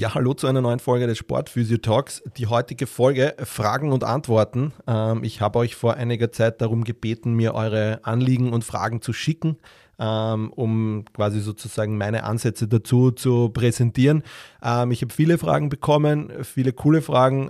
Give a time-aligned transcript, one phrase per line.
[0.00, 2.22] Ja, hallo zu einer neuen Folge des Sportphysio Talks.
[2.36, 4.70] Die heutige Folge Fragen und Antworten.
[4.86, 9.12] Ähm, ich habe euch vor einiger Zeit darum gebeten, mir eure Anliegen und Fragen zu
[9.12, 9.56] schicken,
[9.98, 14.22] ähm, um quasi sozusagen meine Ansätze dazu zu präsentieren.
[14.62, 17.46] Ähm, ich habe viele Fragen bekommen, viele coole Fragen.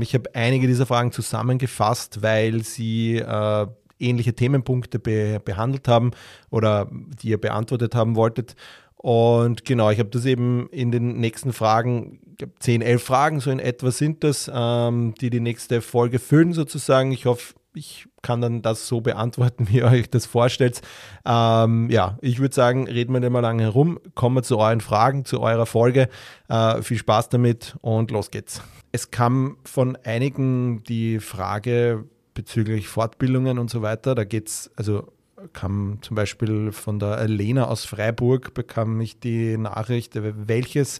[0.00, 3.66] Ich habe einige dieser Fragen zusammengefasst, weil sie äh,
[3.98, 6.12] ähnliche Themenpunkte be behandelt haben
[6.48, 8.56] oder die ihr beantwortet haben wolltet.
[9.02, 13.40] Und genau, ich habe das eben in den nächsten Fragen, ich glaube 10, 11 Fragen,
[13.40, 17.10] so in etwa sind das, ähm, die die nächste Folge füllen sozusagen.
[17.10, 20.82] Ich hoffe, ich kann dann das so beantworten, wie ihr euch das vorstellt.
[21.24, 24.82] Ähm, ja, ich würde sagen, reden wir nicht mal lange herum, kommen wir zu euren
[24.82, 26.10] Fragen, zu eurer Folge.
[26.50, 28.60] Äh, viel Spaß damit und los geht's.
[28.92, 34.14] Es kam von einigen die Frage bezüglich Fortbildungen und so weiter.
[34.14, 35.08] Da geht's, also
[35.52, 40.98] kam zum Beispiel von der Lena aus Freiburg, bekam ich die Nachricht, welches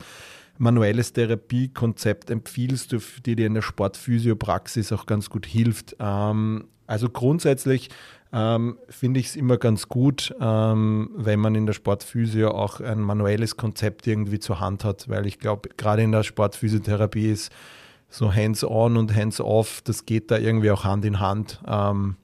[0.59, 5.97] manuelles Therapiekonzept empfiehlst du, die dir in der Sportphysiopraxis auch ganz gut hilft?
[5.99, 7.89] Ähm, also grundsätzlich
[8.33, 13.01] ähm, finde ich es immer ganz gut, ähm, wenn man in der Sportphysio auch ein
[13.01, 17.53] manuelles Konzept irgendwie zur Hand hat, weil ich glaube, gerade in der Sportphysiotherapie ist
[18.09, 21.61] so hands-on und hands-off, das geht da irgendwie auch Hand in Hand.
[21.67, 22.17] Ähm,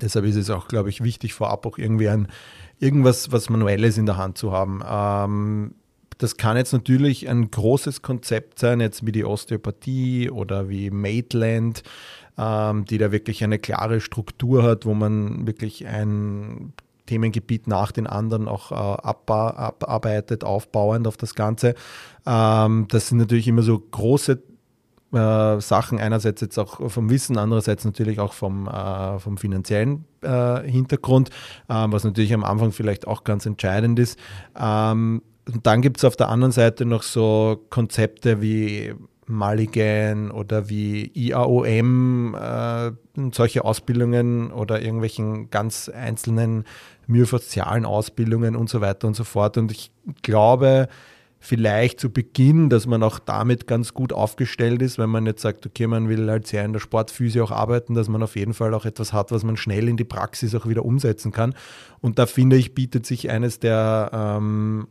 [0.00, 2.28] Deshalb ist es auch, glaube ich, wichtig, vorab auch irgendwie ein,
[2.78, 4.82] irgendwas, was Manuelles in der Hand zu haben.
[4.86, 5.74] Ähm,
[6.18, 11.82] das kann jetzt natürlich ein großes Konzept sein, jetzt wie die Osteopathie oder wie Maitland,
[12.38, 16.72] ähm, die da wirklich eine klare Struktur hat, wo man wirklich ein
[17.06, 21.74] Themengebiet nach den anderen auch äh, abarbeitet, aufbauend auf das Ganze.
[22.26, 24.42] Ähm, das sind natürlich immer so große
[25.14, 30.62] äh, Sachen, einerseits jetzt auch vom Wissen, andererseits natürlich auch vom, äh, vom finanziellen äh,
[30.62, 31.30] Hintergrund,
[31.68, 34.18] ähm, was natürlich am Anfang vielleicht auch ganz entscheidend ist.
[34.58, 38.94] Ähm, und dann gibt es auf der anderen Seite noch so Konzepte wie
[39.26, 42.92] Mulligan oder wie IAOM, äh,
[43.32, 46.64] solche Ausbildungen oder irgendwelchen ganz einzelnen
[47.06, 49.58] myofaszialen Ausbildungen und so weiter und so fort.
[49.58, 49.90] Und ich
[50.22, 50.88] glaube,
[51.44, 55.66] vielleicht zu Beginn, dass man auch damit ganz gut aufgestellt ist, wenn man jetzt sagt,
[55.66, 58.72] okay, man will halt sehr in der Sportphysik auch arbeiten, dass man auf jeden Fall
[58.72, 61.54] auch etwas hat, was man schnell in die Praxis auch wieder umsetzen kann.
[62.00, 64.86] Und da finde ich, bietet sich eines der ähm,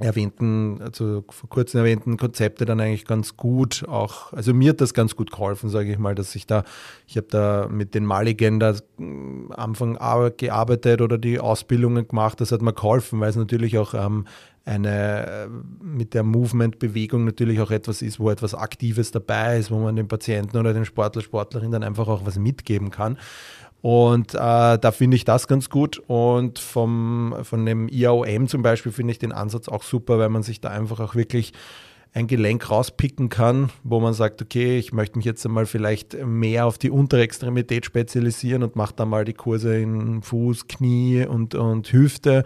[0.00, 4.94] erwähnten, also vor kurzem erwähnten Konzepte dann eigentlich ganz gut auch, also mir hat das
[4.94, 6.64] ganz gut geholfen, sage ich mal, dass ich da,
[7.06, 9.94] ich habe da mit den Maligen da am Anfang
[10.36, 14.26] gearbeitet oder die Ausbildungen gemacht, das hat mir geholfen, weil es natürlich auch ähm,
[14.68, 15.48] eine
[15.82, 20.08] mit der Movement-Bewegung natürlich auch etwas ist, wo etwas Aktives dabei ist, wo man dem
[20.08, 23.18] Patienten oder dem Sportler, Sportlerin dann einfach auch was mitgeben kann.
[23.80, 24.38] Und äh,
[24.78, 26.02] da finde ich das ganz gut.
[26.06, 30.42] Und vom, von dem IAOM zum Beispiel finde ich den Ansatz auch super, weil man
[30.42, 31.52] sich da einfach auch wirklich
[32.14, 36.66] ein Gelenk rauspicken kann, wo man sagt, okay, ich möchte mich jetzt einmal vielleicht mehr
[36.66, 41.54] auf die untere Extremität spezialisieren und mache dann mal die Kurse in Fuß, Knie und,
[41.54, 42.44] und Hüfte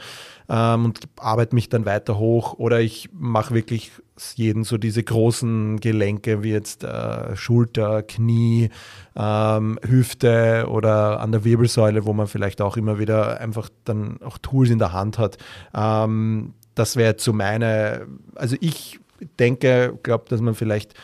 [0.49, 2.55] ähm, und arbeite mich dann weiter hoch.
[2.55, 3.93] Oder ich mache wirklich
[4.35, 8.69] jeden so diese großen Gelenke wie jetzt äh, Schulter, Knie,
[9.17, 14.39] ähm, Hüfte oder an der Wirbelsäule, wo man vielleicht auch immer wieder einfach dann auch
[14.39, 15.39] Tools in der Hand hat.
[15.75, 18.99] Ähm, das wäre zu meine, also ich
[19.39, 20.95] denke, glaube, dass man vielleicht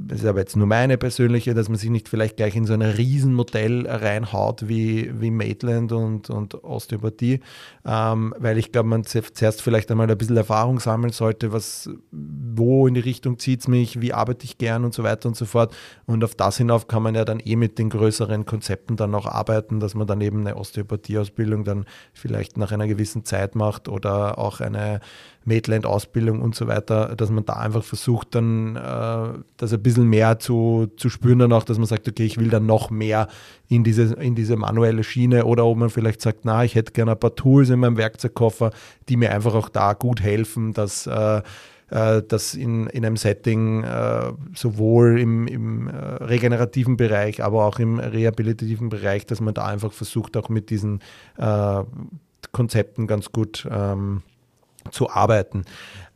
[0.00, 2.72] das ist aber jetzt nur meine persönliche, dass man sich nicht vielleicht gleich in so
[2.72, 7.40] ein Riesenmodell reinhaut wie, wie Maitland und, und Osteopathie,
[7.84, 12.86] ähm, weil ich glaube, man zuerst vielleicht einmal ein bisschen Erfahrung sammeln sollte, was, wo
[12.86, 15.46] in die Richtung zieht es mich, wie arbeite ich gern und so weiter und so
[15.46, 15.74] fort.
[16.06, 19.26] Und auf das hinauf kann man ja dann eh mit den größeren Konzepten dann auch
[19.26, 24.38] arbeiten, dass man dann eben eine Osteopathie-Ausbildung dann vielleicht nach einer gewissen Zeit macht oder
[24.38, 25.00] auch eine
[25.48, 30.38] Maitland-Ausbildung und so weiter, dass man da einfach versucht, dann äh, das ein bisschen mehr
[30.38, 33.28] zu, zu spüren, dann auch, dass man sagt, okay, ich will dann noch mehr
[33.68, 37.12] in diese, in diese manuelle Schiene oder ob man vielleicht sagt, na, ich hätte gerne
[37.12, 38.70] ein paar Tools in meinem Werkzeugkoffer,
[39.08, 41.42] die mir einfach auch da gut helfen, dass äh,
[41.90, 47.78] äh das in, in einem Setting äh, sowohl im, im äh, regenerativen Bereich, aber auch
[47.78, 51.00] im rehabilitativen Bereich, dass man da einfach versucht, auch mit diesen
[51.38, 51.82] äh,
[52.52, 54.22] Konzepten ganz gut ähm,
[54.90, 55.64] zu arbeiten.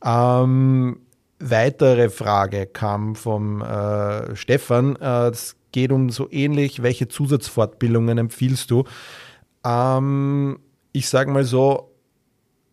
[0.05, 1.01] Ähm,
[1.39, 4.97] weitere Frage kam vom äh, Stefan.
[4.97, 8.85] Äh, es geht um so ähnlich, welche Zusatzfortbildungen empfiehlst du?
[9.65, 10.59] Ähm,
[10.93, 11.95] ich sage mal so,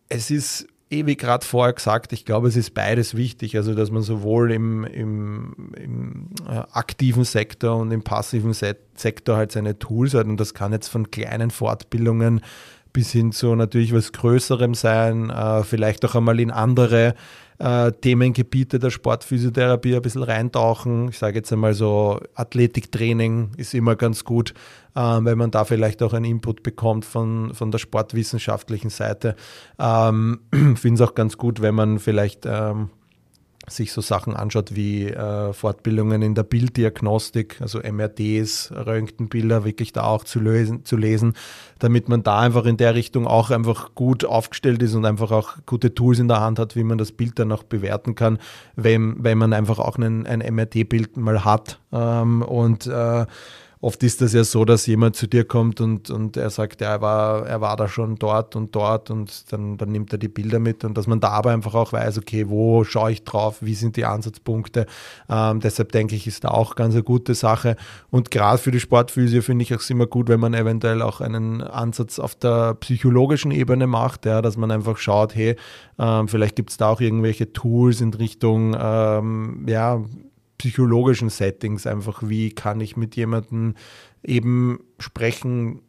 [0.08, 4.02] es ist ewig gerade vorher gesagt, ich glaube, es ist beides wichtig, also dass man
[4.02, 10.14] sowohl im, im, im äh, aktiven Sektor und im passiven Se Sektor halt seine Tools
[10.14, 12.42] hat und das kann jetzt von kleinen Fortbildungen
[12.92, 17.14] bis hin zu natürlich was Größerem sein, äh, vielleicht auch einmal in andere
[17.60, 21.08] äh, Themengebiete der Sportphysiotherapie ein bisschen reintauchen.
[21.10, 24.54] Ich sage jetzt einmal so, Athletiktraining ist immer ganz gut,
[24.94, 29.36] äh, wenn man da vielleicht auch einen Input bekommt von, von der sportwissenschaftlichen Seite.
[29.78, 30.40] Ähm,
[30.76, 32.88] Finde es auch ganz gut, wenn man vielleicht ähm,
[33.70, 40.04] sich so Sachen anschaut wie äh, Fortbildungen in der Bilddiagnostik, also MRTs, Röntgenbilder, wirklich da
[40.04, 41.34] auch zu, lösen, zu lesen,
[41.78, 45.56] damit man da einfach in der Richtung auch einfach gut aufgestellt ist und einfach auch
[45.66, 48.38] gute Tools in der Hand hat, wie man das Bild dann auch bewerten kann,
[48.76, 51.80] wenn, wenn man einfach auch einen, ein MRT-Bild mal hat.
[51.92, 53.26] Ähm, und äh,
[53.82, 56.90] oft ist das ja so, dass jemand zu dir kommt und, und er sagt, ja,
[56.90, 60.28] er war, er war da schon dort und dort und dann, dann nimmt er die
[60.28, 63.58] Bilder mit und dass man da aber einfach auch weiß, okay, wo schaue ich drauf,
[63.62, 64.84] wie sind die Ansatzpunkte.
[65.30, 67.76] Ähm, deshalb denke ich, ist da auch ganz eine gute Sache.
[68.10, 71.62] Und gerade für die Sportphysio finde ich auch immer gut, wenn man eventuell auch einen
[71.62, 75.56] Ansatz auf der psychologischen Ebene macht, ja, dass man einfach schaut, hey,
[75.98, 80.02] ähm, vielleicht gibt es da auch irgendwelche Tools in Richtung, ähm, ja,
[80.60, 83.76] psychologischen Settings, einfach wie kann ich mit jemandem
[84.22, 85.80] eben sprechen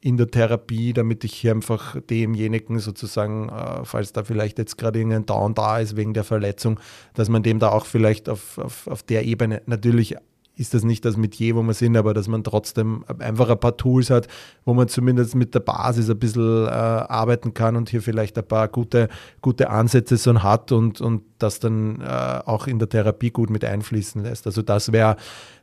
[0.00, 4.98] in der Therapie, damit ich hier einfach demjenigen sozusagen, äh, falls da vielleicht jetzt gerade
[4.98, 6.80] irgendein Down da ist wegen der Verletzung,
[7.12, 10.16] dass man dem da auch vielleicht auf, auf, auf der Ebene natürlich
[10.56, 13.76] ist das nicht das Metier, wo wir sind, aber dass man trotzdem einfach ein paar
[13.76, 14.28] Tools hat,
[14.64, 18.46] wo man zumindest mit der Basis ein bisschen äh, arbeiten kann und hier vielleicht ein
[18.46, 19.08] paar gute,
[19.40, 23.64] gute Ansätze so hat und, und das dann äh, auch in der Therapie gut mit
[23.64, 24.46] einfließen lässt.
[24.46, 25.16] Also das wäre,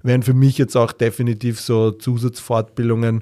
[0.04, 3.22] wären für mich jetzt auch definitiv so Zusatzfortbildungen,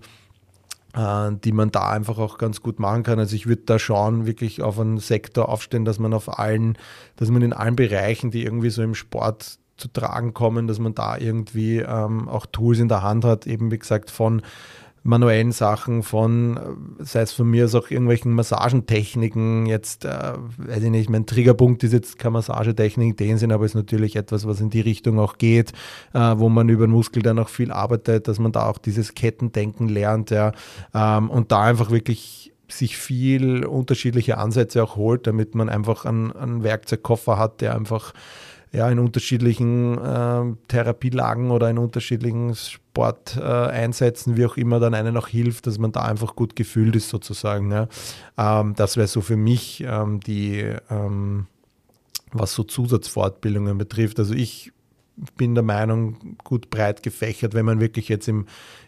[0.96, 3.20] äh, die man da einfach auch ganz gut machen kann.
[3.20, 6.80] Also ich würde da schauen, wirklich auf einen Sektor aufstehen, dass man auf allen,
[7.16, 10.94] dass man in allen Bereichen, die irgendwie so im Sport zu tragen kommen, dass man
[10.94, 14.42] da irgendwie ähm, auch Tools in der Hand hat, eben wie gesagt von
[15.04, 16.58] manuellen Sachen, von,
[17.00, 21.26] äh, sei es von mir aus auch irgendwelchen Massagentechniken, jetzt, äh, weiß ich nicht, mein
[21.26, 24.82] Triggerpunkt ist jetzt keine Massagetechnik in dem Sinn, aber ist natürlich etwas, was in die
[24.82, 25.72] Richtung auch geht,
[26.14, 29.16] äh, wo man über den Muskel dann auch viel arbeitet, dass man da auch dieses
[29.16, 30.52] Kettendenken lernt, ja,
[30.94, 36.32] ähm, und da einfach wirklich sich viel unterschiedliche Ansätze auch holt, damit man einfach einen,
[36.32, 38.14] einen Werkzeugkoffer hat, der einfach
[38.72, 45.18] ja, in unterschiedlichen äh, Therapielagen oder in unterschiedlichen Sporteinsätzen, äh, wie auch immer, dann einen
[45.18, 47.72] auch hilft, dass man da einfach gut gefühlt ist sozusagen.
[47.72, 47.88] Ja.
[48.38, 51.48] Ähm, das wäre so für mich ähm, die, ähm,
[52.32, 54.20] was so Zusatzfortbildungen betrifft.
[54.20, 54.72] Also ich
[55.36, 58.46] bin der Meinung, gut breit gefächert, wenn man wirklich jetzt im,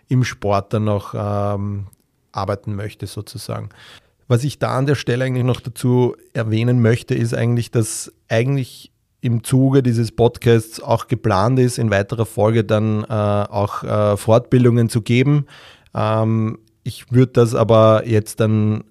[0.08, 1.88] im Sport dann noch ähm,
[2.32, 3.70] arbeiten möchte sozusagen.
[4.28, 8.92] Was ich da an der Stelle eigentlich noch dazu erwähnen möchte, ist eigentlich, dass eigentlich
[9.22, 14.90] im Zuge dieses Podcasts auch geplant ist, in weiterer Folge dann äh, auch äh, Fortbildungen
[14.90, 15.46] zu geben.
[15.96, 18.84] Ähm, ich würde das aber jetzt dann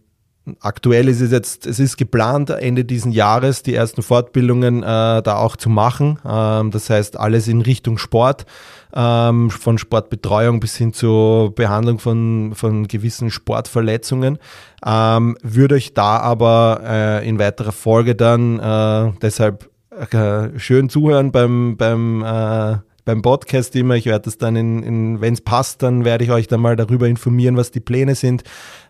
[0.61, 5.37] Aktuell ist es jetzt, es ist geplant, Ende dieses Jahres die ersten Fortbildungen äh, da
[5.37, 6.19] auch zu machen.
[6.27, 8.47] Ähm, das heißt, alles in Richtung Sport,
[8.95, 14.39] ähm, von Sportbetreuung bis hin zur Behandlung von, von gewissen Sportverletzungen.
[14.85, 21.33] Ähm, würde euch da aber äh, in weiterer Folge dann, äh, deshalb äh, schön zuhören
[21.33, 23.97] beim, beim, äh, beim Podcast immer.
[23.97, 26.77] Ich werde das dann, in, in wenn es passt, dann werde ich euch dann mal
[26.77, 28.45] darüber informieren, was die Pläne sind.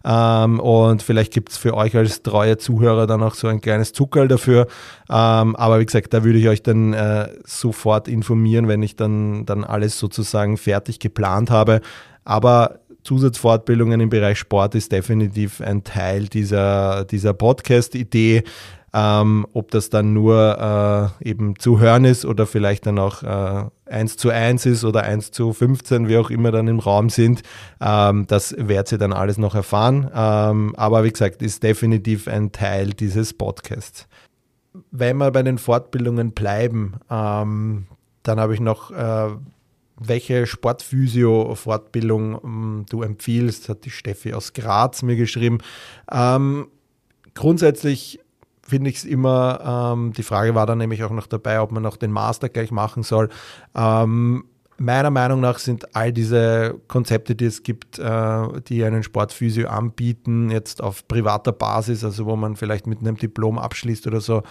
[0.05, 3.93] Ähm, und vielleicht gibt es für euch als treue Zuhörer dann auch so ein kleines
[3.93, 4.67] Zuckerl dafür.
[5.09, 9.47] Ähm, aber wie gesagt, da würde ich euch dann äh, sofort informieren, wenn ich dann,
[9.47, 11.81] dann alles sozusagen fertig geplant habe.
[12.25, 18.45] Aber Zusatzfortbildungen im Bereich Sport ist definitiv ein Teil dieser, dieser Podcast-Idee.
[18.93, 23.65] Ähm, ob das dann nur äh, eben zu hören ist oder vielleicht dann auch äh,
[23.87, 27.43] 1 zu 1 ist oder 1 zu 15, wie auch immer dann im Raum sind,
[27.81, 30.11] ähm, das werdet ihr dann alles noch erfahren.
[30.13, 34.09] Ähm, aber wie gesagt, ist definitiv ein Teil dieses Podcasts.
[34.91, 37.87] Wenn wir bei den Fortbildungen bleiben, ähm,
[38.25, 39.29] dann habe ich noch äh,
[40.01, 45.59] welche Sportphysio-Fortbildung ähm, du empfiehlst, hat die Steffi aus Graz mir geschrieben.
[46.11, 46.69] Ähm,
[47.35, 48.19] grundsätzlich
[48.71, 51.83] finde ich es immer, ähm, die Frage war dann nämlich auch noch dabei, ob man
[51.83, 53.29] noch den Master gleich machen soll.
[53.75, 54.45] Ähm,
[54.79, 60.51] meiner Meinung nach sind all diese Konzepte, die es gibt, äh, die einen Sportphysio anbieten,
[60.51, 64.43] jetzt auf privater Basis, also wo man vielleicht mit einem Diplom abschließt oder so,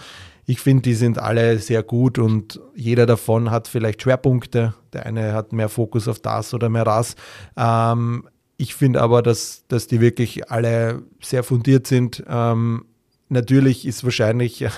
[0.46, 4.74] ich finde, die sind alle sehr gut und jeder davon hat vielleicht Schwerpunkte.
[4.92, 7.14] Der eine hat mehr Fokus auf das oder mehr das.
[7.56, 12.24] Ähm, ich finde aber, dass, dass die wirklich alle sehr fundiert sind.
[12.28, 12.84] Ähm,
[13.30, 14.64] natürlich ist wahrscheinlich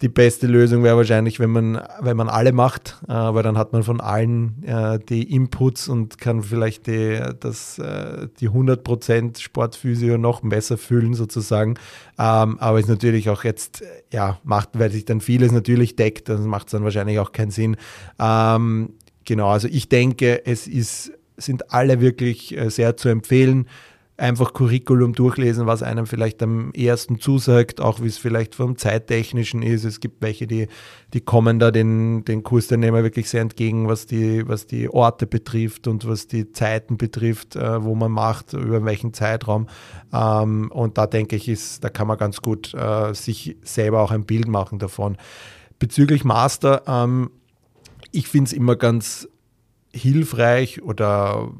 [0.00, 3.72] die beste Lösung wäre wahrscheinlich, wenn man, wenn man alle macht, äh, weil dann hat
[3.72, 10.16] man von allen äh, die Inputs und kann vielleicht die, das, äh, die 100% Sportphysio
[10.16, 11.74] noch besser fühlen sozusagen.
[12.16, 13.82] Ähm, aber ist natürlich auch jetzt,
[14.12, 17.50] ja, macht, weil sich dann vieles natürlich deckt, dann macht es dann wahrscheinlich auch keinen
[17.50, 17.76] Sinn.
[18.20, 18.90] Ähm,
[19.24, 23.66] genau, also ich denke, es ist, sind alle wirklich äh, sehr zu empfehlen
[24.18, 29.62] einfach Curriculum durchlesen, was einem vielleicht am ersten zusagt, auch wie es vielleicht vom Zeittechnischen
[29.62, 29.84] ist.
[29.84, 30.66] Es gibt welche, die,
[31.14, 35.86] die kommen da den, den Kursteilnehmer wirklich sehr entgegen, was die, was die Orte betrifft
[35.86, 39.68] und was die Zeiten betrifft, äh, wo man macht, über welchen Zeitraum.
[40.12, 44.10] Ähm, und da denke ich, ist, da kann man ganz gut äh, sich selber auch
[44.10, 45.16] ein Bild machen davon.
[45.78, 47.30] Bezüglich Master, ähm,
[48.10, 49.28] ich finde es immer ganz
[49.92, 51.52] hilfreich oder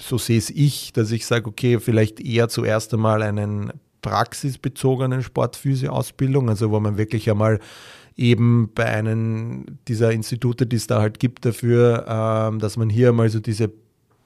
[0.00, 6.48] so sehe es ich, dass ich sage, okay, vielleicht eher zuerst einmal einen praxisbezogenen Sportphysio-Ausbildung,
[6.48, 7.60] also wo man wirklich einmal
[8.16, 13.12] eben bei einem dieser Institute, die es da halt gibt dafür, ähm, dass man hier
[13.12, 13.72] mal so diese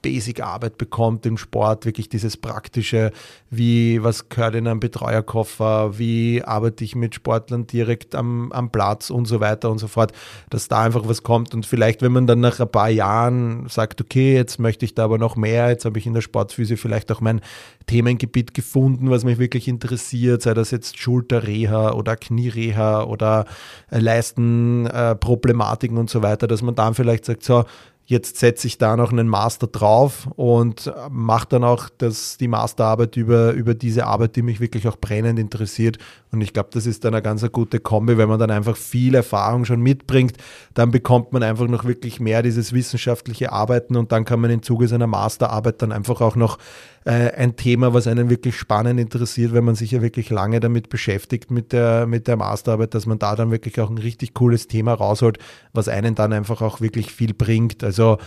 [0.05, 3.11] Basic-Arbeit bekommt im Sport, wirklich dieses praktische,
[3.49, 9.09] wie, was gehört in einem Betreuerkoffer, wie arbeite ich mit Sportlern direkt am, am Platz
[9.09, 10.11] und so weiter und so fort,
[10.51, 11.55] dass da einfach was kommt.
[11.55, 15.05] Und vielleicht, wenn man dann nach ein paar Jahren sagt, okay, jetzt möchte ich da
[15.05, 17.41] aber noch mehr, jetzt habe ich in der Sportphysik vielleicht auch mein
[17.87, 23.45] Themengebiet gefunden, was mich wirklich interessiert, sei das jetzt Schulterreha oder Kniereha oder
[23.89, 27.65] Leistenproblematiken äh, und so weiter, dass man dann vielleicht sagt, so,
[28.07, 33.17] Jetzt setze ich da noch einen Master drauf und mache dann auch das, die Masterarbeit
[33.17, 35.97] über, über diese Arbeit, die mich wirklich auch brennend interessiert.
[36.31, 38.77] Und ich glaube, das ist dann eine ganz eine gute Kombi, wenn man dann einfach
[38.77, 40.37] viel Erfahrung schon mitbringt,
[40.75, 44.61] dann bekommt man einfach noch wirklich mehr dieses wissenschaftliche Arbeiten und dann kann man im
[44.61, 46.59] Zuge seiner Masterarbeit dann einfach auch noch
[47.05, 50.89] äh, ein Thema, was einen wirklich spannend interessiert, wenn man sich ja wirklich lange damit
[50.89, 54.67] beschäftigt mit der, mit der Masterarbeit, dass man da dann wirklich auch ein richtig cooles
[54.67, 55.37] Thema rausholt,
[55.71, 57.83] was einen dann einfach auch wirklich viel bringt.
[57.83, 58.17] Also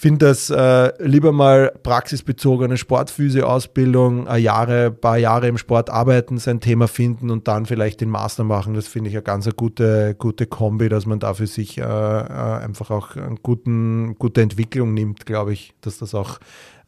[0.00, 6.60] finde das äh, lieber mal praxisbezogene Sportphysio-Ausbildung, ein Jahre, paar Jahre im Sport arbeiten, sein
[6.60, 8.72] Thema finden und dann vielleicht den Master machen.
[8.72, 11.82] Das finde ich eine ganz eine gute, gute Kombi, dass man da für sich äh,
[11.82, 16.38] äh, einfach auch eine gute Entwicklung nimmt, glaube ich, dass das auch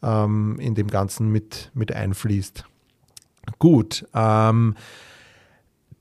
[0.03, 2.65] ähm, in dem Ganzen mit, mit einfließt.
[3.59, 4.05] Gut.
[4.13, 4.75] Ähm,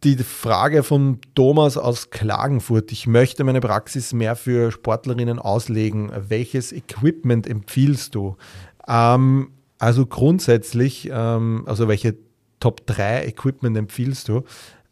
[0.04, 2.90] die Frage von Thomas aus Klagenfurt.
[2.90, 6.10] Ich möchte meine Praxis mehr für Sportlerinnen auslegen.
[6.28, 8.36] Welches Equipment empfiehlst du?
[8.88, 12.16] Ähm, also grundsätzlich, ähm, also welche
[12.58, 14.42] Top 3 Equipment empfiehlst du?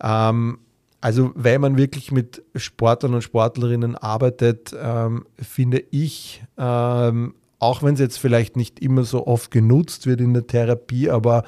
[0.00, 0.58] Ähm,
[1.00, 7.94] also wenn man wirklich mit Sportlern und Sportlerinnen arbeitet, ähm, finde ich ähm, auch wenn
[7.94, 11.44] es jetzt vielleicht nicht immer so oft genutzt wird in der Therapie, aber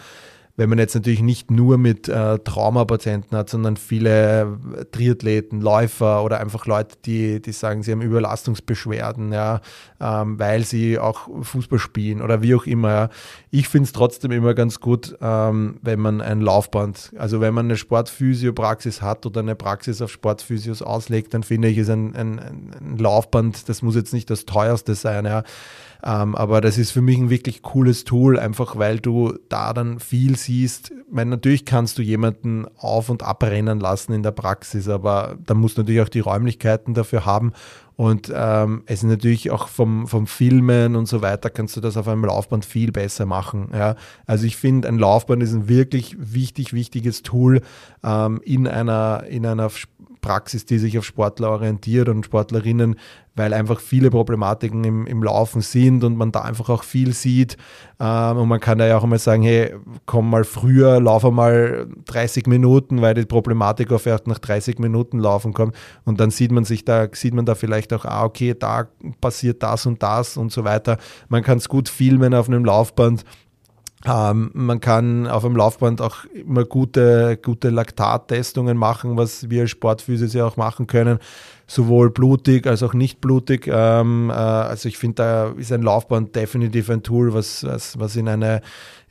[0.56, 4.42] wenn man jetzt natürlich nicht nur mit äh, Traumapatienten hat, sondern viele
[4.76, 9.62] äh, Triathleten, Läufer oder einfach Leute, die, die sagen, sie haben Überlastungsbeschwerden, ja,
[9.98, 12.90] ähm, weil sie auch Fußball spielen oder wie auch immer.
[12.90, 13.08] Ja.
[13.50, 17.66] Ich finde es trotzdem immer ganz gut, ähm, wenn man ein Laufband, also wenn man
[17.66, 22.38] eine Sportphysiopraxis hat oder eine Praxis auf Sportphysios auslegt, dann finde ich, ist ein, ein,
[22.38, 25.44] ein Laufband, das muss jetzt nicht das teuerste sein, ja
[26.04, 30.00] ähm, aber das ist für mich ein wirklich cooles Tool, einfach weil du da dann
[30.00, 30.90] viel siehst.
[30.90, 35.54] Ich meine, natürlich kannst du jemanden auf- und abrennen lassen in der Praxis, aber da
[35.54, 37.52] musst du natürlich auch die Räumlichkeiten dafür haben.
[37.94, 41.96] Und ähm, es ist natürlich auch vom, vom Filmen und so weiter, kannst du das
[41.96, 43.68] auf einem Laufband viel besser machen.
[43.72, 43.94] Ja?
[44.26, 47.60] Also ich finde, ein Laufband ist ein wirklich wichtig, wichtiges Tool
[48.02, 49.70] ähm, in, einer, in einer
[50.22, 52.96] Praxis, die sich auf Sportler orientiert und Sportlerinnen,
[53.34, 57.58] weil einfach viele Problematiken im, im Laufen sind und man da einfach auch viel sieht.
[58.00, 59.74] Ähm, und man kann da ja auch einmal sagen, hey,
[60.06, 65.18] komm mal früher, lauf mal 30 Minuten, weil die Problematik auf erst nach 30 Minuten
[65.18, 65.76] laufen kommt.
[66.04, 68.88] Und dann sieht man sich da, sieht man da vielleicht auch, ah, okay, da
[69.20, 70.98] passiert das und das und so weiter.
[71.28, 73.24] Man kann es gut filmen auf einem Laufband
[74.04, 80.32] ähm, man kann auf dem Laufband auch immer gute, gute Laktattestungen machen, was wir Sportphysios
[80.34, 81.18] ja auch machen können,
[81.72, 83.66] sowohl blutig als auch nicht blutig.
[83.66, 88.16] Ähm, äh, also ich finde, da ist ein Laufband definitiv ein Tool, was, was, was
[88.16, 88.60] in eine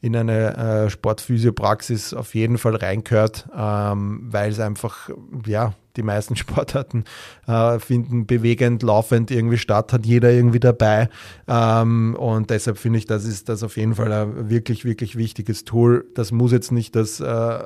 [0.04, 5.12] in eine äh, Sportphysiopraxis auf jeden Fall reingehört, ähm, weil es einfach,
[5.46, 7.06] ja, die meisten Sportarten
[7.48, 11.10] äh, finden bewegend, laufend irgendwie statt, hat jeder irgendwie dabei.
[11.48, 15.66] Ähm, und deshalb finde ich, das ist das auf jeden Fall ein wirklich, wirklich wichtiges
[15.66, 16.08] Tool.
[16.16, 17.60] Das muss jetzt nicht das äh,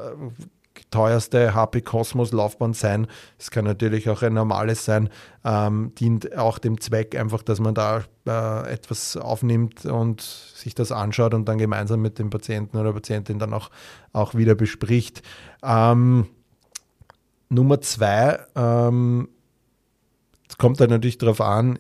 [0.95, 3.07] teuerste HP Cosmos Laufband sein.
[3.37, 5.09] Es kann natürlich auch ein normales sein.
[5.43, 10.93] Ähm, dient auch dem Zweck einfach, dass man da äh, etwas aufnimmt und sich das
[10.93, 13.71] anschaut und dann gemeinsam mit dem Patienten oder Patientin dann auch,
[14.13, 15.21] auch wieder bespricht.
[15.63, 16.27] Ähm,
[17.49, 19.27] Nummer zwei, ähm,
[20.47, 21.77] es kommt dann natürlich darauf an,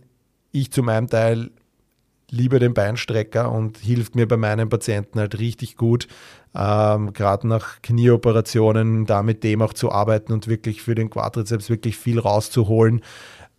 [0.51, 1.51] ich zu meinem Teil
[2.29, 6.07] liebe den Beinstrecker und hilft mir bei meinen Patienten halt richtig gut,
[6.55, 11.69] ähm, gerade nach Knieoperationen, da mit dem auch zu arbeiten und wirklich für den Quadrizeps
[11.69, 13.01] wirklich viel rauszuholen.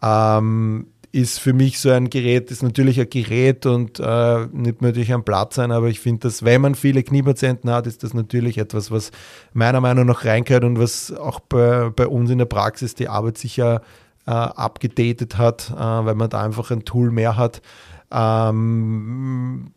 [0.03, 5.15] Ähm, ist für mich so ein Gerät, ist natürlich ein Gerät und äh, nimmt natürlich
[5.15, 8.59] einen Platz ein, aber ich finde, dass wenn man viele Kniepatienten hat, ist das natürlich
[8.59, 9.13] etwas, was
[9.55, 13.39] meiner Meinung nach reinkehrt und was auch bei, bei uns in der Praxis die Arbeit
[13.39, 13.81] sicher
[14.27, 17.63] äh, abgedatet hat, äh, weil man da einfach ein Tool mehr hat.
[18.11, 19.73] Ähm,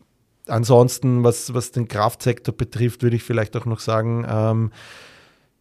[0.47, 4.71] ansonsten, was, was den Kraftsektor betrifft, würde ich vielleicht auch noch sagen, ähm,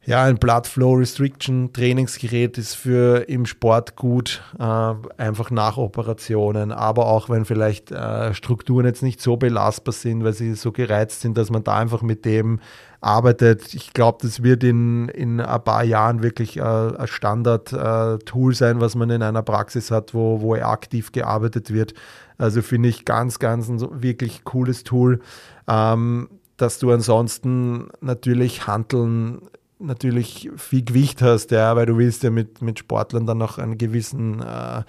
[0.08, 6.72] ja, ein Blood Flow Restriction Trainingsgerät ist für im Sport gut, äh, einfach nach Operationen,
[6.72, 11.20] aber auch wenn vielleicht äh, Strukturen jetzt nicht so belastbar sind, weil sie so gereizt
[11.20, 12.58] sind, dass man da einfach mit dem
[13.02, 13.74] arbeitet.
[13.74, 18.80] Ich glaube, das wird in, in ein paar Jahren wirklich äh, ein Standard-Tool äh, sein,
[18.80, 21.92] was man in einer Praxis hat, wo, wo aktiv gearbeitet wird.
[22.38, 25.20] Also finde ich ganz, ganz ein wirklich cooles Tool.
[25.68, 29.42] Ähm, dass du ansonsten natürlich Handeln
[29.78, 33.78] natürlich viel Gewicht hast, ja, weil du willst ja mit, mit Sportlern dann noch einen
[33.78, 34.82] gewissen äh,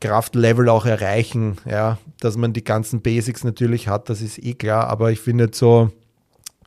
[0.00, 4.88] Kraftlevel auch erreichen, ja, dass man die ganzen Basics natürlich hat, das ist eh klar,
[4.88, 5.90] aber ich finde so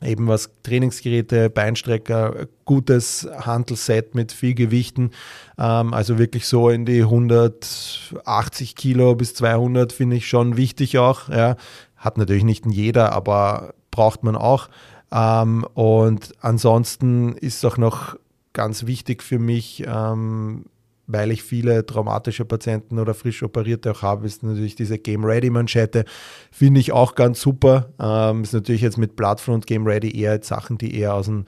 [0.02, 5.10] eben was Trainingsgeräte, Beinstrecker, gutes Handelset mit viel Gewichten,
[5.58, 11.28] ähm, also wirklich so in die 180 Kilo bis 200 finde ich schon wichtig auch,
[11.28, 11.56] ja,
[11.96, 14.68] hat natürlich nicht jeder, aber braucht man auch.
[15.12, 18.16] Ähm, und ansonsten ist auch noch
[18.52, 20.64] ganz wichtig für mich, ähm,
[21.06, 25.50] weil ich viele traumatische Patienten oder frisch operierte auch habe, ist natürlich diese Game Ready
[25.50, 26.04] Manschette.
[26.50, 27.90] Finde ich auch ganz super.
[28.00, 31.44] Ähm, ist natürlich jetzt mit Bloodfront Game Ready eher Sachen, die eher aus dem,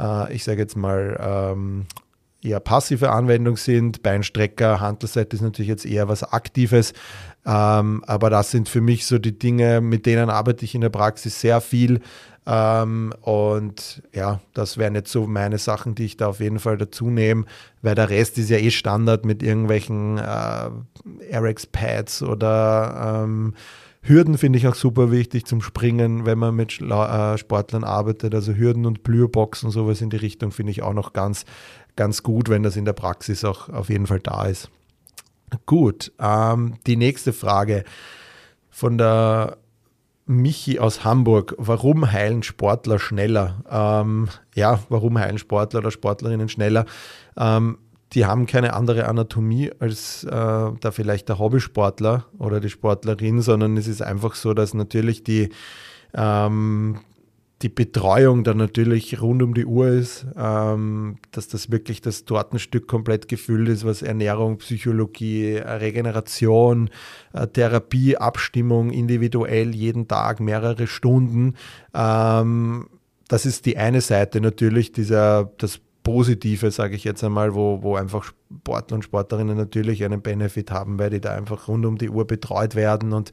[0.00, 1.86] äh, ich sage jetzt mal, ähm,
[2.42, 4.02] eher passive Anwendung sind.
[4.02, 6.92] Beinstrecker, Handelset ist natürlich jetzt eher was Aktives.
[7.44, 10.90] Ähm, aber das sind für mich so die Dinge, mit denen arbeite ich in der
[10.90, 12.00] Praxis sehr viel.
[12.44, 16.76] Ähm, und ja, das wären jetzt so meine Sachen, die ich da auf jeden Fall
[16.76, 17.44] dazu nehme,
[17.82, 20.70] weil der Rest ist ja eh Standard mit irgendwelchen äh,
[21.36, 23.54] RX-Pads oder ähm,
[24.04, 28.34] Hürden finde ich auch super wichtig zum Springen, wenn man mit äh, Sportlern arbeitet.
[28.34, 31.44] Also Hürden und Blüherboxen und sowas in die Richtung finde ich auch noch ganz,
[31.96, 34.70] ganz gut, wenn das in der Praxis auch auf jeden Fall da ist.
[35.66, 37.84] Gut, ähm, die nächste Frage
[38.70, 39.58] von der
[40.26, 43.62] Michi aus Hamburg, warum heilen Sportler schneller?
[43.68, 46.86] Ähm, ja, warum heilen Sportler oder Sportlerinnen schneller?
[47.36, 47.78] Ähm,
[48.12, 53.76] die haben keine andere Anatomie als äh, da vielleicht der Hobbysportler oder die Sportlerin, sondern
[53.76, 55.48] es ist einfach so, dass natürlich die
[56.14, 57.00] ähm,
[57.62, 62.88] die Betreuung dann natürlich rund um die Uhr ist, ähm, dass das wirklich das Tortenstück
[62.88, 66.90] komplett gefüllt ist, was Ernährung, Psychologie, Regeneration,
[67.32, 71.54] äh, Therapie, Abstimmung individuell jeden Tag mehrere Stunden.
[71.94, 72.88] Ähm,
[73.28, 77.94] das ist die eine Seite natürlich, dieser, das Positive, sage ich jetzt einmal, wo, wo
[77.94, 82.10] einfach Sportler und Sportlerinnen natürlich einen Benefit haben, weil die da einfach rund um die
[82.10, 83.32] Uhr betreut werden und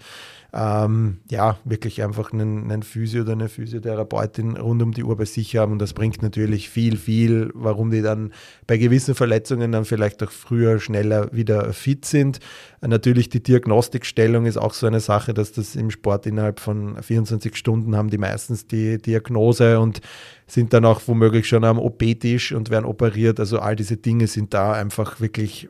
[0.52, 5.26] ähm, ja, wirklich einfach einen, einen Physio oder eine Physiotherapeutin rund um die Uhr bei
[5.26, 5.74] sich haben.
[5.74, 8.34] Und das bringt natürlich viel, viel, warum die dann
[8.66, 12.40] bei gewissen Verletzungen dann vielleicht auch früher, schneller wieder fit sind.
[12.82, 17.56] Natürlich die Diagnostikstellung ist auch so eine Sache, dass das im Sport innerhalb von 24
[17.56, 20.02] Stunden haben die meistens die Diagnose und
[20.48, 23.40] sind dann auch womöglich schon am OP-Tisch und werden operiert.
[23.40, 25.70] Also all diese Dinge sind da einfach wirklich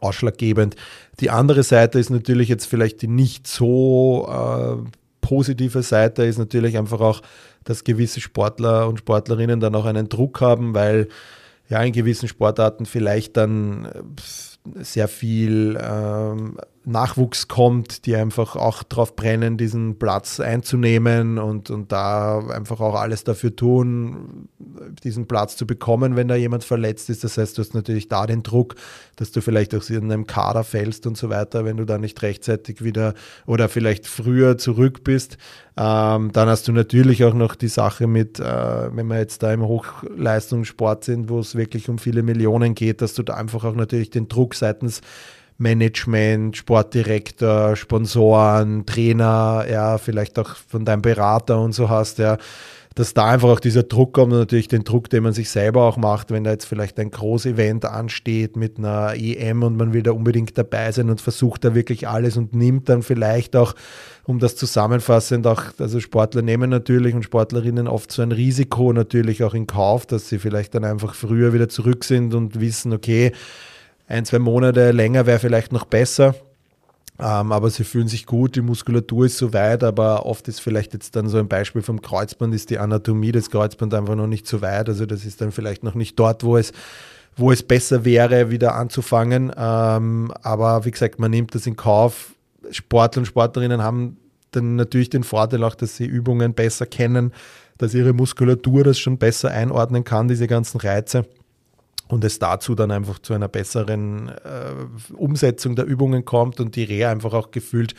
[0.00, 0.76] ausschlaggebend.
[1.20, 4.90] Die andere Seite ist natürlich jetzt vielleicht die nicht so äh,
[5.20, 7.22] positive Seite, ist natürlich einfach auch,
[7.64, 11.08] dass gewisse Sportler und Sportlerinnen dann auch einen Druck haben, weil
[11.68, 18.82] ja in gewissen Sportarten vielleicht dann äh, sehr viel ähm, Nachwuchs kommt, die einfach auch
[18.82, 24.48] darauf brennen, diesen Platz einzunehmen und, und da einfach auch alles dafür tun,
[25.02, 27.24] diesen Platz zu bekommen, wenn da jemand verletzt ist.
[27.24, 28.74] Das heißt, du hast natürlich da den Druck,
[29.16, 32.20] dass du vielleicht auch in einem Kader fällst und so weiter, wenn du da nicht
[32.22, 33.14] rechtzeitig wieder
[33.46, 35.38] oder vielleicht früher zurück bist.
[35.76, 39.52] Ähm, dann hast du natürlich auch noch die Sache mit, äh, wenn wir jetzt da
[39.52, 43.74] im Hochleistungssport sind, wo es wirklich um viele Millionen geht, dass du da einfach auch
[43.74, 45.00] natürlich den Druck seitens
[45.58, 52.38] Management, Sportdirektor, Sponsoren, Trainer, ja, vielleicht auch von deinem Berater und so hast, ja,
[52.94, 55.82] dass da einfach auch dieser Druck kommt und natürlich den Druck, den man sich selber
[55.82, 60.04] auch macht, wenn da jetzt vielleicht ein Groß-Event ansteht mit einer EM und man will
[60.04, 63.74] da unbedingt dabei sein und versucht da wirklich alles und nimmt dann vielleicht auch,
[64.24, 69.42] um das zusammenfassend auch, also Sportler nehmen natürlich und Sportlerinnen oft so ein Risiko natürlich
[69.42, 73.32] auch in Kauf, dass sie vielleicht dann einfach früher wieder zurück sind und wissen, okay,
[74.06, 76.34] ein, zwei Monate länger wäre vielleicht noch besser.
[77.18, 80.94] Ähm, aber sie fühlen sich gut, die Muskulatur ist so weit, aber oft ist vielleicht
[80.94, 84.48] jetzt dann so ein Beispiel vom Kreuzband, ist die Anatomie des Kreuzbands einfach noch nicht
[84.48, 84.88] so weit.
[84.88, 86.72] Also das ist dann vielleicht noch nicht dort, wo es,
[87.36, 89.52] wo es besser wäre, wieder anzufangen.
[89.56, 92.32] Ähm, aber wie gesagt, man nimmt das in Kauf.
[92.70, 94.16] Sportler und Sportlerinnen haben
[94.50, 97.32] dann natürlich den Vorteil auch, dass sie Übungen besser kennen,
[97.78, 101.26] dass ihre Muskulatur das schon besser einordnen kann, diese ganzen Reize
[102.08, 106.84] und es dazu dann einfach zu einer besseren äh, Umsetzung der Übungen kommt und die
[106.84, 107.94] Reha einfach auch gefühlt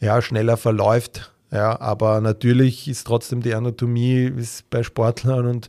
[0.00, 1.32] ja, schneller verläuft.
[1.50, 5.68] Ja, aber natürlich ist trotzdem die Anatomie ist bei Sportlern und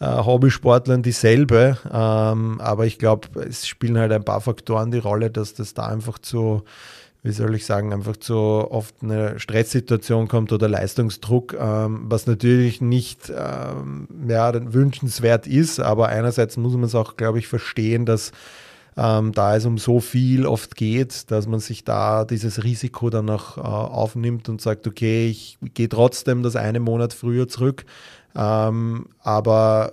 [0.00, 1.76] äh, Hobbysportlern dieselbe.
[1.92, 5.86] Ähm, aber ich glaube, es spielen halt ein paar Faktoren die Rolle, dass das da
[5.86, 6.62] einfach zu
[7.22, 12.80] wie soll ich sagen, einfach zu oft eine Stresssituation kommt oder Leistungsdruck, ähm, was natürlich
[12.80, 18.32] nicht ähm, ja, wünschenswert ist, aber einerseits muss man es auch, glaube ich, verstehen, dass
[18.96, 23.28] ähm, da es um so viel oft geht, dass man sich da dieses Risiko dann
[23.28, 27.84] auch äh, aufnimmt und sagt, okay, ich gehe trotzdem das eine Monat früher zurück,
[28.34, 29.92] ähm, aber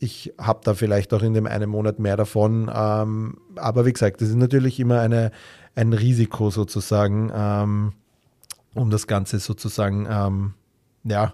[0.00, 2.70] ich habe da vielleicht auch in dem einen Monat mehr davon.
[2.74, 5.30] Ähm, aber wie gesagt, das ist natürlich immer eine,
[5.74, 7.92] ein Risiko sozusagen, ähm,
[8.74, 10.54] um das Ganze sozusagen, ähm,
[11.04, 11.32] ja,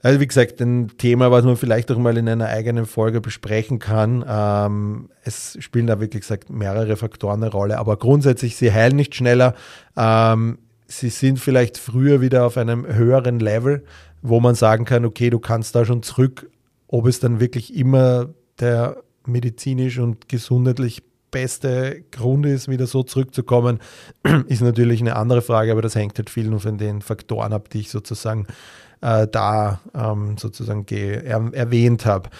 [0.00, 3.80] also wie gesagt, ein Thema, was man vielleicht auch mal in einer eigenen Folge besprechen
[3.80, 4.24] kann.
[4.28, 9.16] Ähm, es spielen da wirklich gesagt mehrere Faktoren eine Rolle, aber grundsätzlich, sie heilen nicht
[9.16, 9.54] schneller.
[9.96, 13.84] Ähm, sie sind vielleicht früher wieder auf einem höheren Level,
[14.22, 16.48] wo man sagen kann, okay, du kannst da schon zurück.
[16.86, 18.28] Ob es dann wirklich immer
[18.60, 23.80] der medizinisch und gesundheitlich beste Grund ist, wieder so zurückzukommen,
[24.46, 27.68] ist natürlich eine andere Frage, aber das hängt halt viel nur von den Faktoren ab,
[27.70, 28.46] die ich sozusagen
[29.00, 32.30] äh, da ähm, sozusagen er erwähnt habe.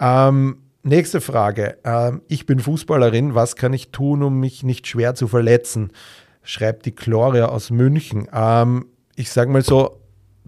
[0.00, 1.78] Ähm, nächste Frage.
[1.84, 3.34] Ähm, ich bin Fußballerin.
[3.34, 5.92] Was kann ich tun, um mich nicht schwer zu verletzen?
[6.42, 8.28] Schreibt die Gloria aus München.
[8.32, 10.00] Ähm, ich sage mal so,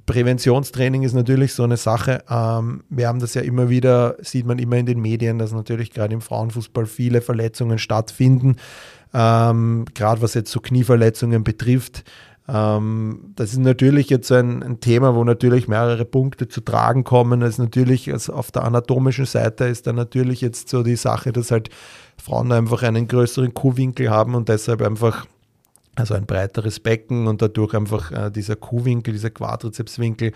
[0.09, 2.25] Präventionstraining ist natürlich so eine Sache.
[2.31, 5.93] Ähm, wir haben das ja immer wieder, sieht man immer in den Medien, dass natürlich
[5.93, 8.57] gerade im Frauenfußball viele Verletzungen stattfinden.
[9.13, 12.05] Ähm, gerade was jetzt so Knieverletzungen betrifft.
[12.49, 17.41] Ähm, das ist natürlich jetzt ein, ein, Thema, wo natürlich mehrere Punkte zu tragen kommen.
[17.41, 21.33] Das ist natürlich also auf der anatomischen Seite ist dann natürlich jetzt so die Sache,
[21.33, 21.69] dass halt
[22.17, 25.27] Frauen einfach einen größeren Kuhwinkel haben und deshalb einfach
[25.99, 30.33] also ein breiteres Becken und dadurch einfach äh, dieser Kuhwinkel, dieser Quadrizepswinkel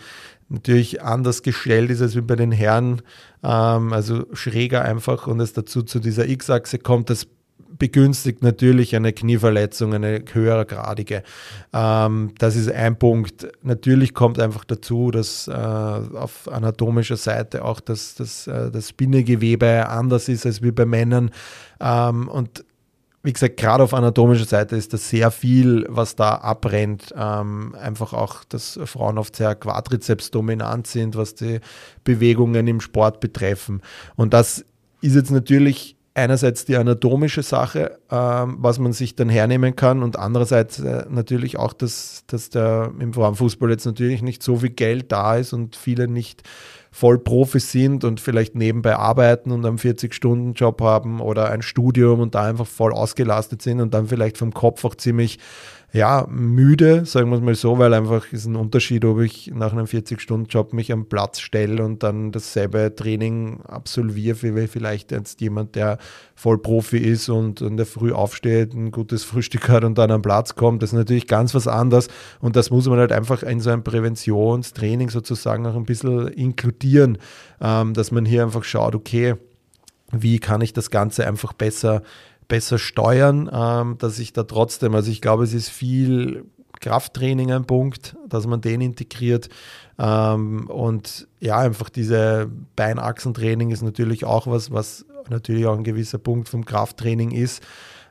[0.48, 3.03] natürlich anders gestellt ist als wie bei den Herren,
[3.42, 7.27] ähm, also schräger einfach und es dazu zu dieser X-Achse kommt, das
[7.79, 11.22] begünstigt natürlich eine Knieverletzung, eine höhergradige.
[11.72, 13.48] Ähm, das ist ein Punkt.
[13.62, 19.88] Natürlich kommt einfach dazu, dass äh, auf anatomischer Seite auch das, das, äh, das Bindegewebe
[19.88, 21.31] anders ist als wie bei Männern.
[21.81, 22.64] Ähm, und
[23.23, 27.15] wie gesagt, gerade auf anatomischer Seite ist das sehr viel, was da abbrennt.
[27.17, 31.61] Ähm, einfach auch, dass Frauen oft sehr quadrizepsdominant sind, was die
[32.03, 33.81] Bewegungen im Sport betreffen.
[34.17, 34.65] Und das
[35.03, 40.19] ist jetzt natürlich einerseits die anatomische Sache, ähm, was man sich dann hernehmen kann und
[40.19, 45.11] andererseits äh, natürlich auch, dass, dass der im Frauenfußball jetzt natürlich nicht so viel Geld
[45.11, 46.43] da ist und viele nicht
[46.92, 52.35] voll Profis sind und vielleicht nebenbei arbeiten und einen 40-Stunden-Job haben oder ein Studium und
[52.35, 55.38] da einfach voll ausgelastet sind und dann vielleicht vom Kopf auch ziemlich
[55.94, 59.72] ja, müde, sagen wir es mal so, weil einfach ist ein Unterschied, ob ich nach
[59.72, 65.74] einem 40-Stunden-Job mich am Platz stelle und dann dasselbe Training absolviere, wie vielleicht jetzt jemand,
[65.74, 65.98] der
[66.35, 70.22] voll Profi ist und in der Früh aufsteht, ein gutes Frühstück hat und dann am
[70.22, 70.83] Platz kommt.
[70.83, 72.09] Das ist natürlich ganz was anderes
[72.40, 77.18] und das muss man halt einfach in so einem Präventionstraining sozusagen auch ein bisschen inkludieren,
[77.61, 79.35] ähm, dass man hier einfach schaut, okay,
[80.11, 82.02] wie kann ich das Ganze einfach besser
[82.48, 86.44] besser steuern, ähm, dass ich da trotzdem, also ich glaube, es ist viel
[86.81, 89.48] Krafttraining ein Punkt, dass man den integriert.
[89.98, 96.18] Ähm, und ja, einfach diese Beinachsentraining ist natürlich auch was, was natürlich auch ein gewisser
[96.18, 97.62] Punkt vom Krafttraining ist.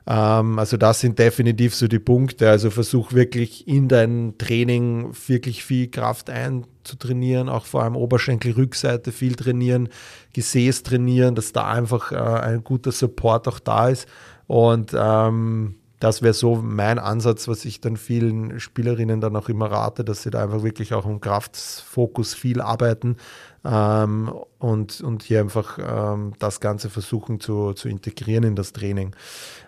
[0.06, 2.50] Ähm, also das sind definitiv so die Punkte.
[2.50, 9.34] Also versuch wirklich in dein Training wirklich viel Kraft einzutrainieren, auch vor allem Oberschenkel-Rückseite viel
[9.34, 9.88] trainieren,
[10.32, 14.08] Gesäß trainieren, dass da einfach äh, ein guter Support auch da ist.
[14.46, 19.70] Und ähm, das wäre so mein Ansatz, was ich dann vielen Spielerinnen dann auch immer
[19.70, 23.18] rate, dass sie da einfach wirklich auch im Kraftfokus viel arbeiten
[23.64, 29.14] ähm, und, und hier einfach ähm, das Ganze versuchen zu, zu integrieren in das Training.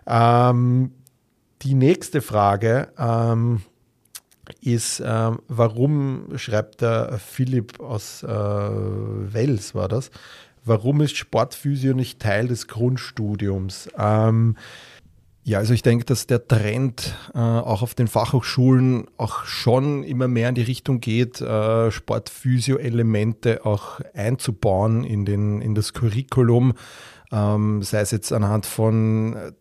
[0.06, 0.92] Ähm,
[1.62, 3.62] die nächste Frage ähm,
[4.60, 10.10] ist, ähm, warum schreibt der Philipp aus äh, Wels, war das?
[10.64, 13.88] Warum ist Sportphysio nicht Teil des Grundstudiums?
[13.98, 14.56] Ähm,
[15.46, 20.26] ja, also ich denke, dass der Trend äh, auch auf den Fachhochschulen auch schon immer
[20.26, 26.72] mehr in die Richtung geht, äh, Sportphysio-Elemente auch einzubauen in, den, in das Curriculum,
[27.30, 29.54] ähm, sei es jetzt anhand von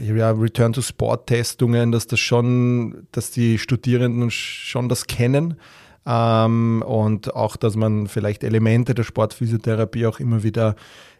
[0.00, 5.58] ja, Return to Sport-Testungen, dass das schon, dass die Studierenden schon das kennen.
[6.04, 10.74] Ähm, und auch, dass man vielleicht Elemente der Sportphysiotherapie auch immer wieder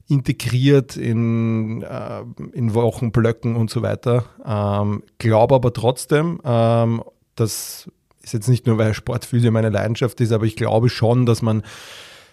[0.09, 4.25] integriert in, äh, in Wochenblöcken und so weiter.
[4.45, 7.03] Ähm, glaube aber trotzdem, ähm,
[7.37, 7.89] das
[8.23, 11.63] ist jetzt nicht nur, weil Sportphysio meine Leidenschaft ist, aber ich glaube schon, dass man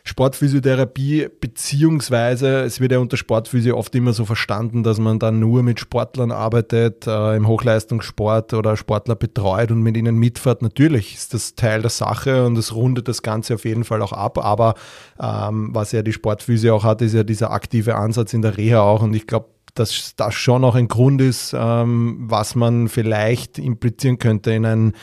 [0.10, 5.62] Sportphysiotherapie, beziehungsweise es wird ja unter Sportphysio oft immer so verstanden, dass man dann nur
[5.62, 10.64] mit Sportlern arbeitet, äh, im Hochleistungssport oder Sportler betreut und mit ihnen mitfährt.
[10.64, 14.12] Natürlich ist das Teil der Sache und es rundet das Ganze auf jeden Fall auch
[14.12, 14.74] ab, aber
[15.22, 18.82] ähm, was ja die Sportphysio auch hat, ist ja dieser aktive Ansatz in der Reha
[18.82, 23.60] auch und ich glaube, dass das schon auch ein Grund ist, ähm, was man vielleicht
[23.60, 24.94] implizieren könnte in ein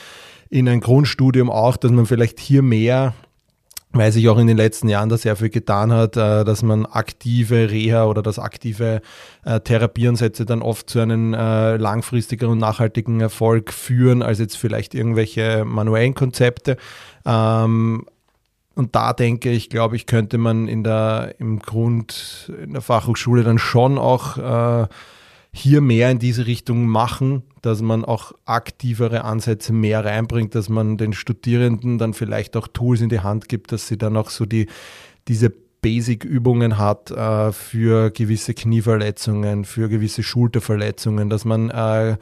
[0.49, 3.15] in ein Grundstudium auch, dass man vielleicht hier mehr
[3.93, 6.87] weil sich auch in den letzten Jahren da sehr viel getan hat, äh, dass man
[6.87, 9.01] aktive Reha oder das aktive
[9.45, 14.95] äh, Therapieansätze dann oft zu einem äh, langfristigeren und nachhaltigen Erfolg führen, als jetzt vielleicht
[14.95, 16.77] irgendwelche manuellen Konzepte.
[17.25, 18.07] Ähm,
[18.75, 23.43] und da denke ich, glaube ich, könnte man in der, im Grund, in der Fachhochschule
[23.43, 24.89] dann schon auch
[25.57, 30.99] hier mehr in diese Richtung machen, dass man auch aktivere Ansätze mehr reinbringt, dass man
[30.99, 34.45] den Studierenden dann vielleicht auch Tools in die Hand gibt, dass sie dann auch so
[34.45, 34.67] die,
[35.29, 42.19] diese Basic-Übungen hat äh, für gewisse Knieverletzungen, für gewisse Schulterverletzungen, dass man äh,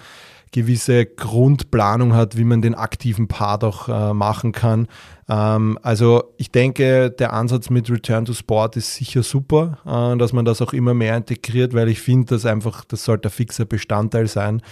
[0.55, 4.87] gewisse Grundplanung hat, wie man den aktiven Part auch äh, machen kann.
[5.29, 10.33] Ähm, also ich denke, der Ansatz mit Return to Sport ist sicher super, äh, dass
[10.33, 13.65] man das auch immer mehr integriert, weil ich finde, dass einfach, das sollte ein fixer
[13.65, 14.63] Bestandteil sein.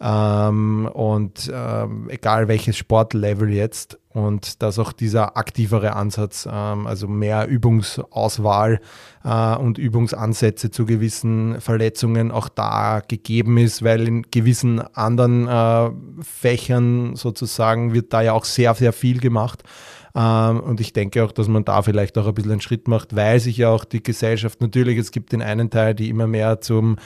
[0.00, 7.08] Ähm, und ähm, egal welches Sportlevel jetzt und dass auch dieser aktivere Ansatz, ähm, also
[7.08, 8.80] mehr Übungsauswahl
[9.24, 15.90] äh, und Übungsansätze zu gewissen Verletzungen auch da gegeben ist, weil in gewissen anderen äh,
[16.22, 19.62] Fächern sozusagen wird da ja auch sehr, sehr viel gemacht.
[20.14, 23.16] Ähm, und ich denke auch, dass man da vielleicht auch ein bisschen einen Schritt macht,
[23.16, 26.60] weil sich ja auch die Gesellschaft natürlich, es gibt den einen Teil, die immer mehr
[26.60, 26.96] zum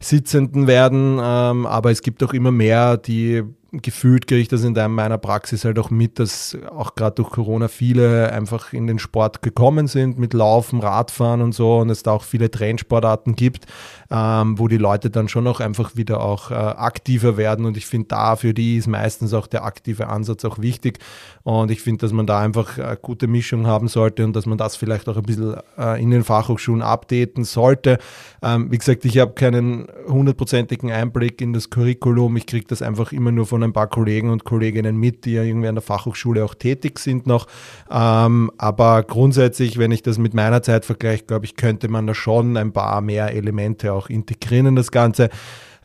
[0.00, 4.72] Sitzenden werden, ähm, aber es gibt auch immer mehr, die gefühlt kriege ich das in
[4.72, 9.42] meiner Praxis halt auch mit, dass auch gerade durch Corona viele einfach in den Sport
[9.42, 13.66] gekommen sind mit Laufen, Radfahren und so und es da auch viele Trendsportarten gibt,
[14.10, 17.84] ähm, wo die Leute dann schon auch einfach wieder auch äh, aktiver werden und ich
[17.84, 20.98] finde da für die ist meistens auch der aktive Ansatz auch wichtig
[21.42, 24.56] und ich finde, dass man da einfach eine gute Mischung haben sollte und dass man
[24.56, 27.98] das vielleicht auch ein bisschen äh, in den Fachhochschulen updaten sollte.
[28.40, 33.12] Ähm, wie gesagt, ich habe keinen hundertprozentigen Einblick in das Curriculum, ich kriege das einfach
[33.12, 35.82] immer nur von von ein paar Kollegen und Kolleginnen mit, die ja irgendwie an der
[35.82, 37.46] Fachhochschule auch tätig sind noch.
[37.90, 42.14] Ähm, aber grundsätzlich, wenn ich das mit meiner Zeit vergleiche, glaube ich, könnte man da
[42.14, 45.28] schon ein paar mehr Elemente auch integrieren in das Ganze.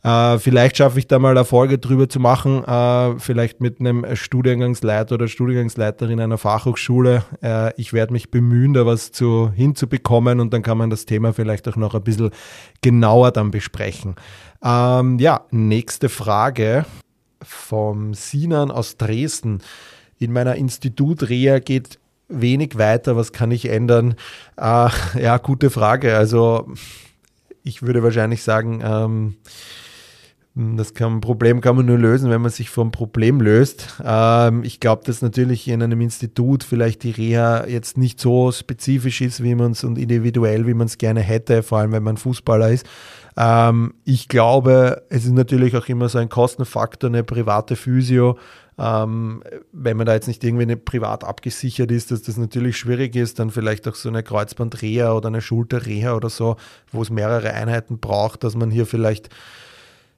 [0.05, 4.05] Uh, vielleicht schaffe ich da mal eine Folge drüber zu machen, uh, vielleicht mit einem
[4.17, 7.23] Studiengangsleiter oder Studiengangsleiterin einer Fachhochschule.
[7.41, 11.31] Uh, ich werde mich bemühen, da was zu, hinzubekommen und dann kann man das Thema
[11.31, 12.31] vielleicht auch noch ein bisschen
[12.81, 14.15] genauer dann besprechen.
[14.61, 16.85] Ähm, ja, nächste Frage
[17.43, 19.61] vom Sinan aus Dresden.
[20.19, 23.15] In meiner Institutreha geht wenig weiter.
[23.15, 24.15] Was kann ich ändern?
[24.57, 24.89] Äh,
[25.21, 26.17] ja, gute Frage.
[26.17, 26.67] Also
[27.63, 29.35] ich würde wahrscheinlich sagen, ähm,
[30.55, 33.95] Das kann, Problem kann man nur lösen, wenn man sich vom Problem löst.
[34.05, 39.21] Ähm, ich glaube, dass natürlich in einem Institut vielleicht die Reha jetzt nicht so spezifisch
[39.21, 42.17] ist, wie man es und individuell, wie man es gerne hätte, vor allem wenn man
[42.17, 42.85] Fußballer ist.
[43.35, 48.37] Ähm, ich glaube, es ist natürlich auch immer so ein Kostenfaktor, eine private Physio.
[48.77, 53.39] Ähm, wenn man da jetzt nicht irgendwie privat abgesichert ist, dass das natürlich schwierig ist,
[53.39, 56.57] dann vielleicht auch so eine Kreuzbandreha oder eine Schulterreha oder so,
[56.91, 59.29] wo es mehrere Einheiten braucht, dass man hier vielleicht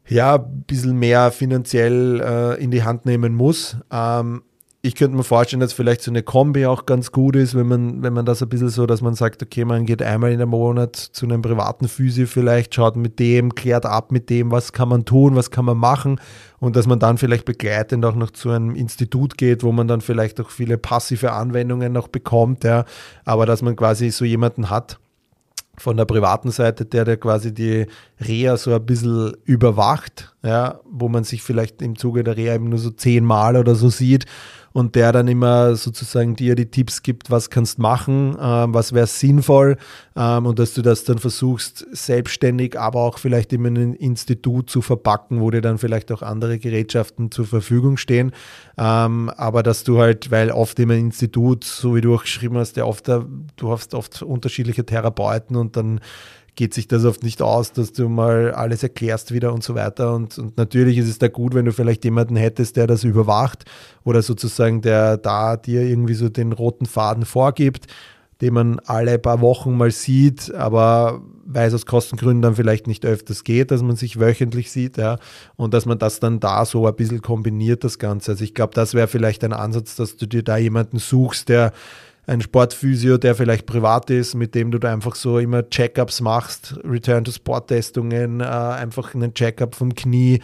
[0.07, 3.77] ja, ein bisschen mehr finanziell äh, in die Hand nehmen muss.
[3.91, 4.43] Ähm,
[4.85, 8.03] ich könnte mir vorstellen, dass vielleicht so eine Kombi auch ganz gut ist, wenn man,
[8.03, 10.51] wenn man das ein bisschen so, dass man sagt, okay, man geht einmal in einem
[10.51, 14.89] Monat zu einem privaten Physio vielleicht, schaut mit dem, klärt ab mit dem, was kann
[14.89, 16.21] man tun, was kann man machen
[16.59, 20.01] und dass man dann vielleicht begleitend auch noch zu einem Institut geht, wo man dann
[20.01, 22.85] vielleicht auch viele passive Anwendungen noch bekommt, ja,
[23.23, 24.99] aber dass man quasi so jemanden hat,
[25.77, 27.85] von der privaten Seite, der der quasi die
[28.19, 32.69] Reha so ein bisschen überwacht, ja, wo man sich vielleicht im Zuge der Reha eben
[32.69, 34.25] nur so zehnmal oder so sieht
[34.75, 39.07] und der dann immer sozusagen dir die Tipps gibt, was kannst machen, ähm, was wäre
[39.07, 39.77] sinnvoll
[40.17, 44.81] ähm, und dass du das dann versuchst, selbstständig, aber auch vielleicht in einem Institut zu
[44.81, 48.33] verpacken, wo dir dann vielleicht auch andere Gerätschaften zur Verfügung stehen.
[48.77, 52.75] Ähm, aber dass du halt, weil oft im Institut, so wie du auch geschrieben hast,
[52.75, 56.01] der oft, du hast oft unterschiedliche Therapeuten und dann
[56.55, 60.13] geht sich das oft nicht aus, dass du mal alles erklärst wieder und so weiter.
[60.13, 63.65] Und, und natürlich ist es da gut, wenn du vielleicht jemanden hättest, der das überwacht
[64.03, 67.87] oder sozusagen der da dir irgendwie so den roten Faden vorgibt,
[68.41, 73.05] den man alle paar Wochen mal sieht, aber weil es aus Kostengründen dann vielleicht nicht
[73.05, 75.19] öfters geht, dass man sich wöchentlich sieht, ja,
[75.55, 78.31] und dass man das dann da so ein bisschen kombiniert, das Ganze.
[78.31, 81.71] Also ich glaube, das wäre vielleicht ein Ansatz, dass du dir da jemanden suchst, der
[82.27, 86.75] ein Sportphysio, der vielleicht privat ist, mit dem du da einfach so immer Checkups machst,
[86.83, 90.41] Return-to-Sport-Testungen, äh, einfach einen Checkup vom Knie,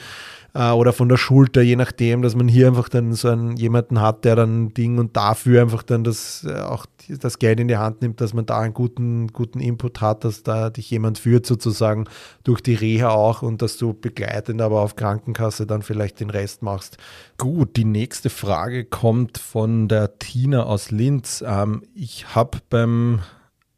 [0.54, 4.02] äh, oder von der Schulter, je nachdem, dass man hier einfach dann so einen, jemanden
[4.02, 7.78] hat, der dann Ding und dafür einfach dann das, äh, auch das Geld in die
[7.78, 11.46] Hand nimmt, dass man da einen guten, guten Input hat, dass da dich jemand führt
[11.46, 12.06] sozusagen
[12.44, 16.62] durch die Reha auch und dass du begleitend aber auf Krankenkasse dann vielleicht den Rest
[16.62, 16.98] machst.
[17.38, 21.44] Gut, die nächste Frage kommt von der Tina aus Linz.
[21.46, 23.20] Ähm, ich habe beim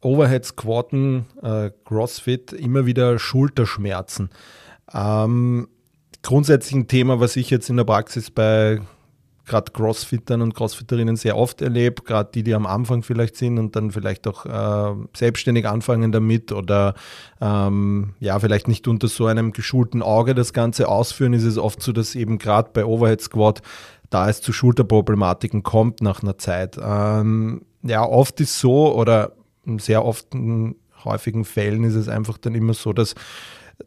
[0.00, 4.28] Overhead Squatten, äh, CrossFit immer wieder Schulterschmerzen.
[4.92, 5.68] Ähm,
[6.24, 8.80] grundsätzlich ein Thema, was ich jetzt in der Praxis bei
[9.46, 13.76] gerade Crossfittern und Crossfitterinnen sehr oft erlebe, gerade die, die am Anfang vielleicht sind und
[13.76, 16.94] dann vielleicht auch äh, selbstständig anfangen damit oder
[17.40, 21.82] ähm, ja, vielleicht nicht unter so einem geschulten Auge das Ganze ausführen, ist es oft
[21.82, 23.60] so, dass eben gerade bei Overhead Squat
[24.10, 26.78] da es zu Schulterproblematiken kommt nach einer Zeit.
[26.80, 29.32] Ähm, ja, oft ist so oder
[29.78, 33.14] sehr oft in häufigen Fällen ist es einfach dann immer so, dass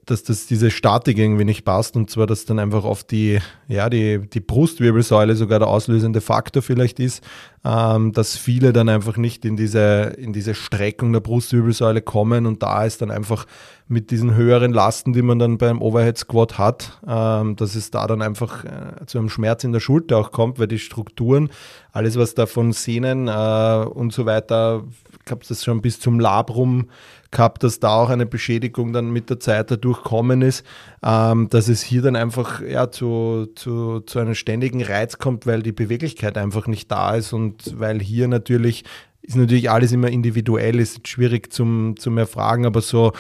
[0.06, 3.90] dass das diese Statik irgendwie nicht passt und zwar, dass dann einfach auf die, ja,
[3.90, 7.24] die, die Brustwirbelsäule sogar der auslösende Faktor vielleicht ist,
[7.64, 12.64] ähm, dass viele dann einfach nicht in diese, in diese Streckung der Brustwirbelsäule kommen und
[12.64, 13.46] da ist dann einfach
[13.90, 18.08] mit diesen höheren Lasten, die man dann beim Overhead Squat hat, ähm, dass es da
[18.08, 21.50] dann einfach äh, zu einem Schmerz in der Schulter auch kommt, weil die Strukturen,
[21.92, 24.84] alles was da von Sehnen äh, und so weiter,
[25.26, 26.90] ich habe das schon bis zum Labrum
[27.38, 30.66] gehabt, dass da auch eine Beschädigung dann mit der Zeit dadurch kommen ist,
[31.04, 35.62] ähm, dass es hier dann einfach ja, zu, zu, zu einem ständigen Reiz kommt, weil
[35.62, 38.84] die Beweglichkeit einfach nicht da ist und weil hier natürlich
[39.22, 43.14] ist natürlich alles immer individuell, ist schwierig zum, zum Erfragen, aber so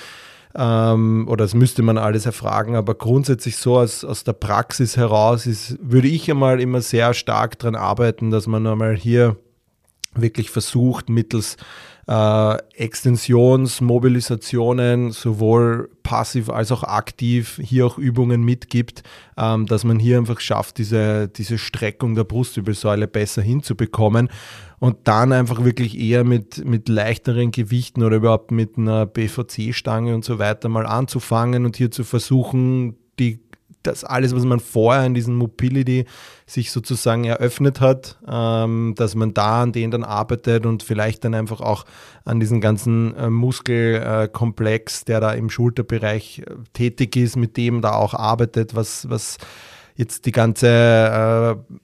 [0.55, 5.45] ähm, oder das müsste man alles erfragen, aber grundsätzlich so aus, aus der Praxis heraus
[5.45, 9.37] ist, würde ich einmal immer sehr stark daran arbeiten, dass man einmal hier
[10.15, 11.57] wirklich versucht, mittels
[12.07, 19.03] äh, Extensionsmobilisationen sowohl passiv als auch aktiv hier auch Übungen mitgibt,
[19.37, 24.29] ähm, dass man hier einfach schafft, diese, diese Streckung der Brustwirbelsäule besser hinzubekommen
[24.79, 30.23] und dann einfach wirklich eher mit, mit leichteren Gewichten oder überhaupt mit einer BVC-Stange und
[30.23, 33.41] so weiter mal anzufangen und hier zu versuchen, die
[33.83, 36.05] das alles, was man vorher in diesem Mobility
[36.45, 41.33] sich sozusagen eröffnet hat, ähm, dass man da an denen dann arbeitet und vielleicht dann
[41.33, 41.85] einfach auch
[42.25, 47.93] an diesen ganzen äh, Muskelkomplex, der da im Schulterbereich äh, tätig ist, mit dem da
[47.93, 49.37] auch arbeitet, was, was
[49.95, 51.75] jetzt die ganze äh,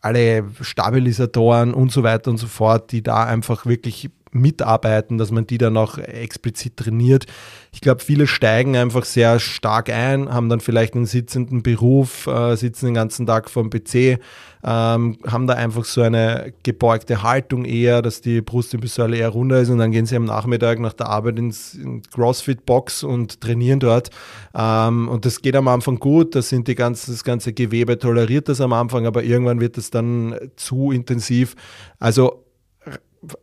[0.00, 5.46] alle Stabilisatoren und so weiter und so fort, die da einfach wirklich mitarbeiten, dass man
[5.46, 7.26] die dann auch explizit trainiert.
[7.72, 12.56] Ich glaube, viele steigen einfach sehr stark ein, haben dann vielleicht einen sitzenden Beruf, äh,
[12.56, 14.20] sitzen den ganzen Tag vor dem PC,
[14.66, 19.70] ähm, haben da einfach so eine gebeugte Haltung eher, dass die Brustimpulssäule eher runter ist
[19.70, 24.10] und dann gehen sie am Nachmittag nach der Arbeit ins in CrossFit-Box und trainieren dort.
[24.54, 28.48] Ähm, und das geht am Anfang gut, das sind die ganzen, das ganze Gewebe toleriert
[28.48, 31.54] das am Anfang, aber irgendwann wird es dann zu intensiv.
[31.98, 32.44] Also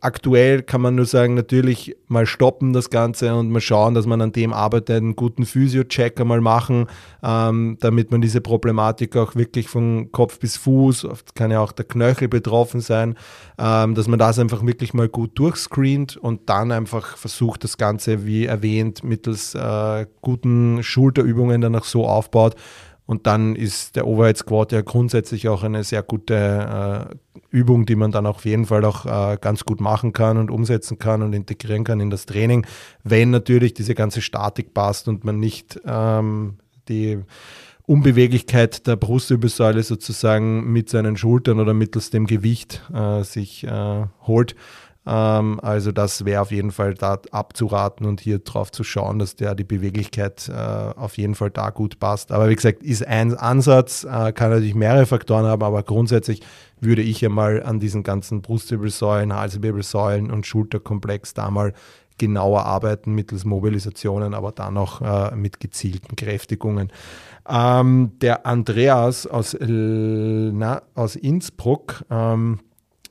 [0.00, 4.20] aktuell kann man nur sagen, natürlich mal stoppen das Ganze und mal schauen, dass man
[4.20, 6.86] an dem arbeitet, einen guten Physio-Check einmal machen,
[7.22, 11.72] ähm, damit man diese Problematik auch wirklich von Kopf bis Fuß, oft kann ja auch
[11.72, 13.16] der Knöchel betroffen sein,
[13.58, 18.26] ähm, dass man das einfach wirklich mal gut durchscreent und dann einfach versucht, das Ganze,
[18.26, 22.56] wie erwähnt, mittels äh, guten Schulterübungen dann auch so aufbaut,
[23.12, 27.14] und dann ist der Overhead Squat ja grundsätzlich auch eine sehr gute äh,
[27.50, 30.98] Übung, die man dann auf jeden Fall auch äh, ganz gut machen kann und umsetzen
[30.98, 32.66] kann und integrieren kann in das Training,
[33.04, 36.54] wenn natürlich diese ganze Statik passt und man nicht ähm,
[36.88, 37.18] die
[37.84, 44.56] Unbeweglichkeit der Brustwirbelsäule sozusagen mit seinen Schultern oder mittels dem Gewicht äh, sich äh, holt.
[45.04, 49.36] Ähm, also das wäre auf jeden Fall da abzuraten und hier drauf zu schauen, dass
[49.36, 52.30] der die Beweglichkeit äh, auf jeden Fall da gut passt.
[52.32, 56.42] Aber wie gesagt, ist ein Ansatz, äh, kann natürlich mehrere Faktoren haben, aber grundsätzlich
[56.80, 61.72] würde ich ja mal an diesen ganzen Brustwirbelsäulen, Halswirbelsäulen und Schulterkomplex da mal
[62.18, 66.92] genauer arbeiten mittels Mobilisationen, aber dann auch äh, mit gezielten Kräftigungen.
[67.48, 72.60] Ähm, der Andreas aus, na, aus Innsbruck ähm,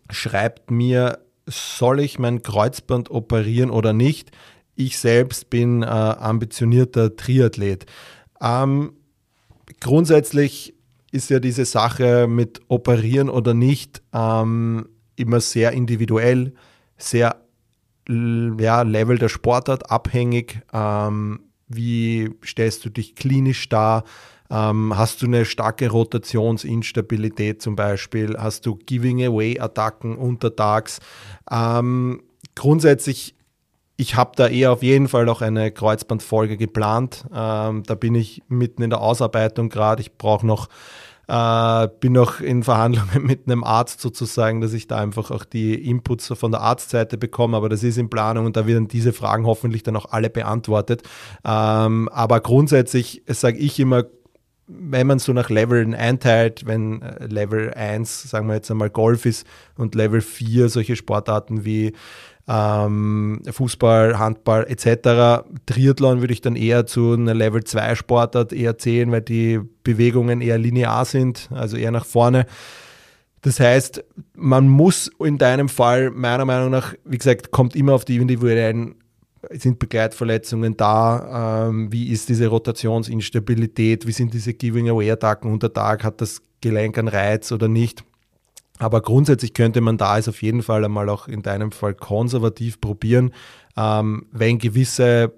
[0.09, 4.31] schreibt mir, soll ich mein Kreuzband operieren oder nicht?
[4.75, 7.85] Ich selbst bin äh, ambitionierter Triathlet.
[8.41, 8.93] Ähm,
[9.79, 10.73] grundsätzlich
[11.11, 16.53] ist ja diese Sache mit operieren oder nicht ähm, immer sehr individuell,
[16.97, 17.35] sehr
[18.09, 20.61] ja, Level der Sportart abhängig.
[20.73, 24.03] Ähm, wie stellst du dich klinisch dar?
[24.51, 28.35] Ähm, hast du eine starke Rotationsinstabilität zum Beispiel?
[28.37, 30.99] Hast du Giving-Away-Attacken untertags?
[31.49, 32.21] Ähm,
[32.55, 33.35] grundsätzlich,
[33.95, 37.25] ich habe da eher auf jeden Fall noch eine Kreuzbandfolge geplant.
[37.33, 40.01] Ähm, da bin ich mitten in der Ausarbeitung gerade.
[40.01, 40.67] Ich brauche noch
[41.31, 45.75] äh, bin noch in Verhandlungen mit einem Arzt sozusagen, dass ich da einfach auch die
[45.89, 49.45] Inputs von der Arztseite bekomme, aber das ist in Planung und da werden diese Fragen
[49.45, 51.03] hoffentlich dann auch alle beantwortet.
[51.45, 54.03] Ähm, aber grundsätzlich sage ich immer,
[54.74, 59.26] wenn man so nach Leveln einteilt, wenn äh, Level 1, sagen wir jetzt einmal Golf
[59.26, 59.45] ist
[59.78, 61.93] und Level 4 solche Sportarten wie
[62.47, 65.45] ähm, Fußball, Handball etc.
[65.65, 70.41] Triathlon würde ich dann eher zu einer Level 2 Sportart eher zählen, weil die Bewegungen
[70.41, 72.45] eher linear sind, also eher nach vorne.
[73.41, 74.03] Das heißt,
[74.36, 78.95] man muss in deinem Fall meiner Meinung nach, wie gesagt, kommt immer auf die individuellen
[79.49, 81.67] sind Begleitverletzungen da?
[81.67, 84.05] Ähm, wie ist diese Rotationsinstabilität?
[84.05, 86.03] Wie sind diese Giving-Away-Attacken unter Tag?
[86.03, 88.03] Hat das Gelenk einen Reiz oder nicht?
[88.79, 92.81] Aber grundsätzlich könnte man da es auf jeden Fall einmal auch in deinem Fall konservativ
[92.81, 93.31] probieren,
[93.77, 95.33] ähm, wenn gewisse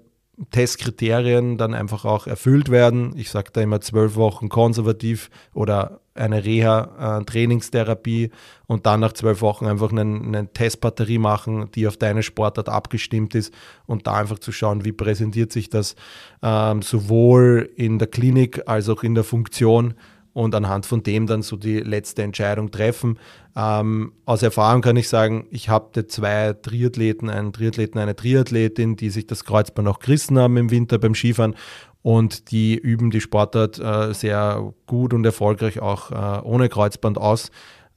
[0.50, 3.12] Testkriterien dann einfach auch erfüllt werden.
[3.16, 8.28] Ich sage da immer zwölf Wochen konservativ oder eine Reha, äh,
[8.66, 13.34] und dann nach zwölf Wochen einfach eine, eine, Testbatterie machen, die auf deine Sportart abgestimmt
[13.34, 13.52] ist
[13.86, 15.96] und da einfach zu schauen, wie präsentiert sich das
[16.42, 19.94] ähm, sowohl in der Klinik als auch in der Funktion
[20.34, 23.18] und anhand von dem dann so die letzte Entscheidung treffen.
[23.56, 29.10] Ähm, aus Erfahrung kann ich sagen, ich habe zwei Triathleten, einen Triathleten, eine Triathletin, die
[29.10, 31.54] sich das Kreuzband auch gerissen haben im Winter beim Skifahren
[32.02, 37.50] und die üben die Sportart äh, sehr gut und erfolgreich auch äh, ohne Kreuzband aus.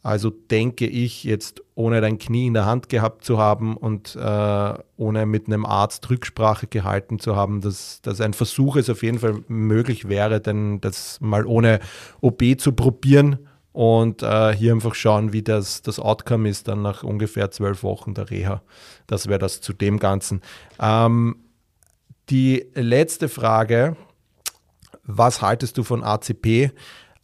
[0.04, 4.74] Also denke ich jetzt, ohne dein Knie in der Hand gehabt zu haben und äh,
[4.96, 9.20] ohne mit einem Arzt Rücksprache gehalten zu haben, dass, dass ein Versuch es auf jeden
[9.20, 11.80] Fall möglich wäre, denn das mal ohne
[12.22, 13.40] OP zu probieren
[13.74, 18.16] und äh, hier einfach schauen, wie das, das Outcome ist, dann nach ungefähr zwölf Wochen
[18.16, 18.64] der Reha.
[19.06, 20.42] Das wäre das zu dem Ganzen.
[20.80, 21.36] Ähm,
[22.30, 23.96] die letzte Frage,
[25.04, 26.72] was haltest du von ACP?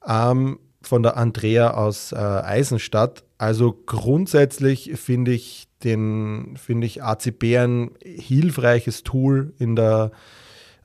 [0.07, 3.23] Ähm, von der Andrea aus äh, Eisenstadt.
[3.37, 10.11] Also grundsätzlich finde ich den finde ich ACP ein hilfreiches Tool in der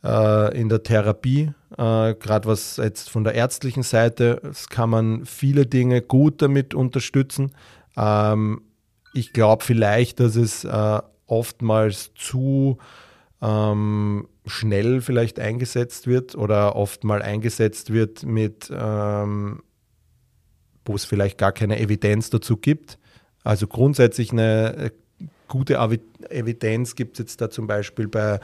[0.04, 5.24] äh, in der Therapie, äh, gerade was jetzt von der ärztlichen Seite, es kann man
[5.26, 7.52] viele Dinge gut damit unterstützen.
[7.96, 8.62] Ähm,
[9.12, 12.78] ich glaube vielleicht, dass es äh, oftmals zu
[13.40, 19.62] ähm, schnell vielleicht eingesetzt wird oder oft mal eingesetzt wird mit, ähm,
[20.88, 22.98] wo es vielleicht gar keine Evidenz dazu gibt.
[23.44, 24.92] Also grundsätzlich eine
[25.46, 25.74] gute
[26.28, 28.40] Evidenz gibt es jetzt da zum Beispiel bei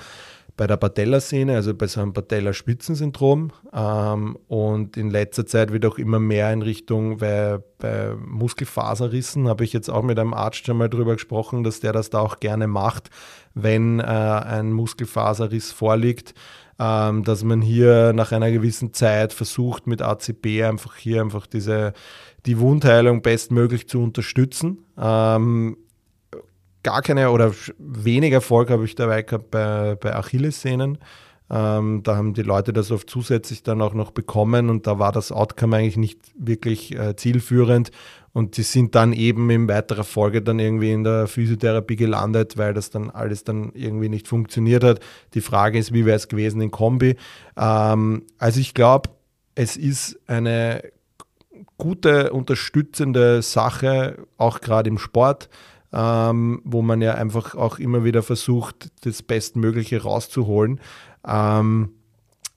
[0.57, 3.51] bei der Patellasehne, also bei so einem Patellaspitzensyndrom.
[3.72, 9.64] Ähm, und in letzter Zeit wird auch immer mehr in Richtung, weil bei Muskelfaserrissen habe
[9.64, 12.38] ich jetzt auch mit einem Arzt schon mal drüber gesprochen, dass der das da auch
[12.38, 13.11] gerne macht,
[13.55, 16.34] wenn äh, ein Muskelfaserriss vorliegt.
[16.79, 21.93] Ähm, dass man hier nach einer gewissen Zeit versucht, mit ACP einfach hier einfach diese,
[22.47, 24.85] die Wundheilung bestmöglich zu unterstützen.
[24.99, 25.77] Ähm,
[26.83, 30.99] gar keine oder wenig Erfolg habe ich dabei gehabt bei, bei Achillessehnen.
[31.51, 35.12] Ähm, da haben die Leute das oft zusätzlich dann auch noch bekommen und da war
[35.12, 37.90] das Outcome eigentlich nicht wirklich äh, zielführend.
[38.32, 42.74] Und die sind dann eben in weiterer Folge dann irgendwie in der Physiotherapie gelandet, weil
[42.74, 45.01] das dann alles dann irgendwie nicht funktioniert hat.
[45.34, 47.16] Die Frage ist, wie wäre es gewesen in Kombi?
[47.57, 49.11] Ähm, also ich glaube,
[49.55, 50.82] es ist eine
[51.76, 55.49] gute, unterstützende Sache, auch gerade im Sport
[55.95, 60.80] ähm, wo man ja einfach auch immer wieder versucht, das Bestmögliche rauszuholen.
[61.26, 61.90] Ähm,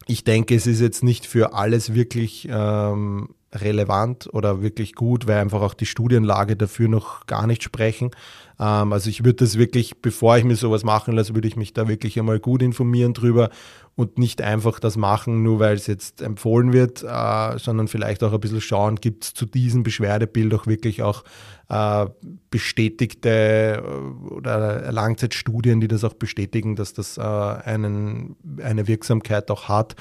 [0.07, 5.39] ich denke, es ist jetzt nicht für alles wirklich ähm, relevant oder wirklich gut, weil
[5.39, 8.11] einfach auch die Studienlage dafür noch gar nicht sprechen.
[8.59, 11.73] Ähm, also ich würde das wirklich, bevor ich mir sowas machen lasse, würde ich mich
[11.73, 13.49] da wirklich einmal gut informieren drüber
[13.95, 18.31] und nicht einfach das machen, nur weil es jetzt empfohlen wird, äh, sondern vielleicht auch
[18.31, 21.23] ein bisschen schauen, gibt es zu diesem Beschwerdebild auch wirklich auch
[21.69, 22.05] äh,
[22.51, 29.67] bestätigte äh, oder Langzeitstudien, die das auch bestätigen, dass das äh, einen, eine Wirksamkeit auch
[29.67, 29.95] hat.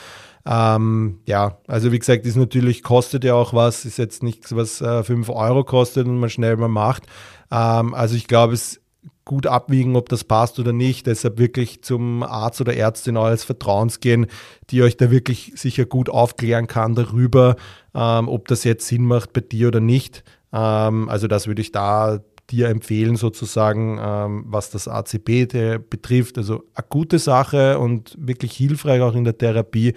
[0.44, 4.80] Ähm, ja, also wie gesagt, ist natürlich, kostet ja auch was, ist jetzt nichts, was
[4.80, 7.04] äh, 5 Euro kostet und man schnell mal macht.
[7.50, 8.80] Ähm, also ich glaube, es
[9.26, 11.06] gut abwiegen, ob das passt oder nicht.
[11.06, 14.26] Deshalb wirklich zum Arzt oder Ärztin eures Vertrauens gehen,
[14.70, 17.56] die euch da wirklich sicher gut aufklären kann darüber,
[17.94, 20.24] ähm, ob das jetzt Sinn macht bei dir oder nicht.
[20.52, 22.20] Ähm, also das würde ich da
[22.50, 26.38] dir empfehlen, sozusagen, ähm, was das ACP betrifft.
[26.38, 29.94] Also eine gute Sache und wirklich hilfreich auch in der Therapie,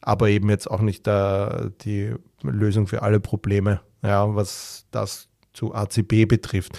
[0.00, 5.74] aber eben jetzt auch nicht der, die Lösung für alle Probleme, ja, was das zu
[5.74, 6.78] ACP betrifft.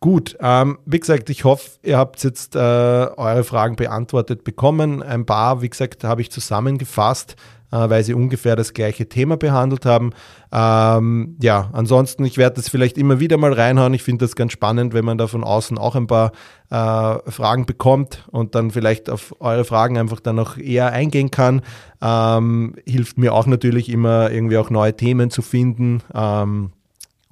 [0.00, 5.02] Gut, ähm, wie gesagt, ich hoffe, ihr habt jetzt äh, eure Fragen beantwortet bekommen.
[5.02, 7.34] Ein paar, wie gesagt, habe ich zusammengefasst,
[7.72, 10.10] äh, weil sie ungefähr das gleiche Thema behandelt haben.
[10.52, 13.94] Ähm, ja, ansonsten, ich werde das vielleicht immer wieder mal reinhauen.
[13.94, 16.32] Ich finde das ganz spannend, wenn man da von außen auch ein paar
[16.68, 21.62] äh, Fragen bekommt und dann vielleicht auf eure Fragen einfach dann noch eher eingehen kann.
[22.02, 26.02] Ähm, hilft mir auch natürlich immer irgendwie auch neue Themen zu finden.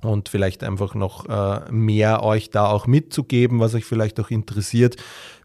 [0.04, 4.96] Und vielleicht einfach noch äh, mehr euch da auch mitzugeben, was euch vielleicht auch interessiert.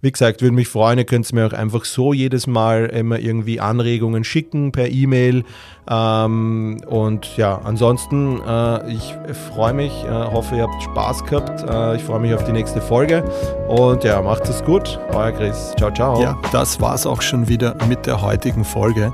[0.02, 3.20] Wie gesagt, würde mich freuen, ihr könnt es mir auch einfach so jedes Mal immer
[3.20, 5.44] irgendwie Anregungen schicken per E-Mail.
[5.90, 9.16] Ähm, und ja, ansonsten, äh, ich
[9.54, 11.62] freue mich, äh, hoffe, ihr habt Spaß gehabt.
[11.96, 13.24] Ich freue mich auf die nächste Folge.
[13.68, 15.00] Und ja, macht es gut.
[15.14, 15.74] Euer Chris.
[15.78, 16.22] Ciao, ciao.
[16.22, 19.14] Ja, das war's auch schon wieder mit der heutigen Folge.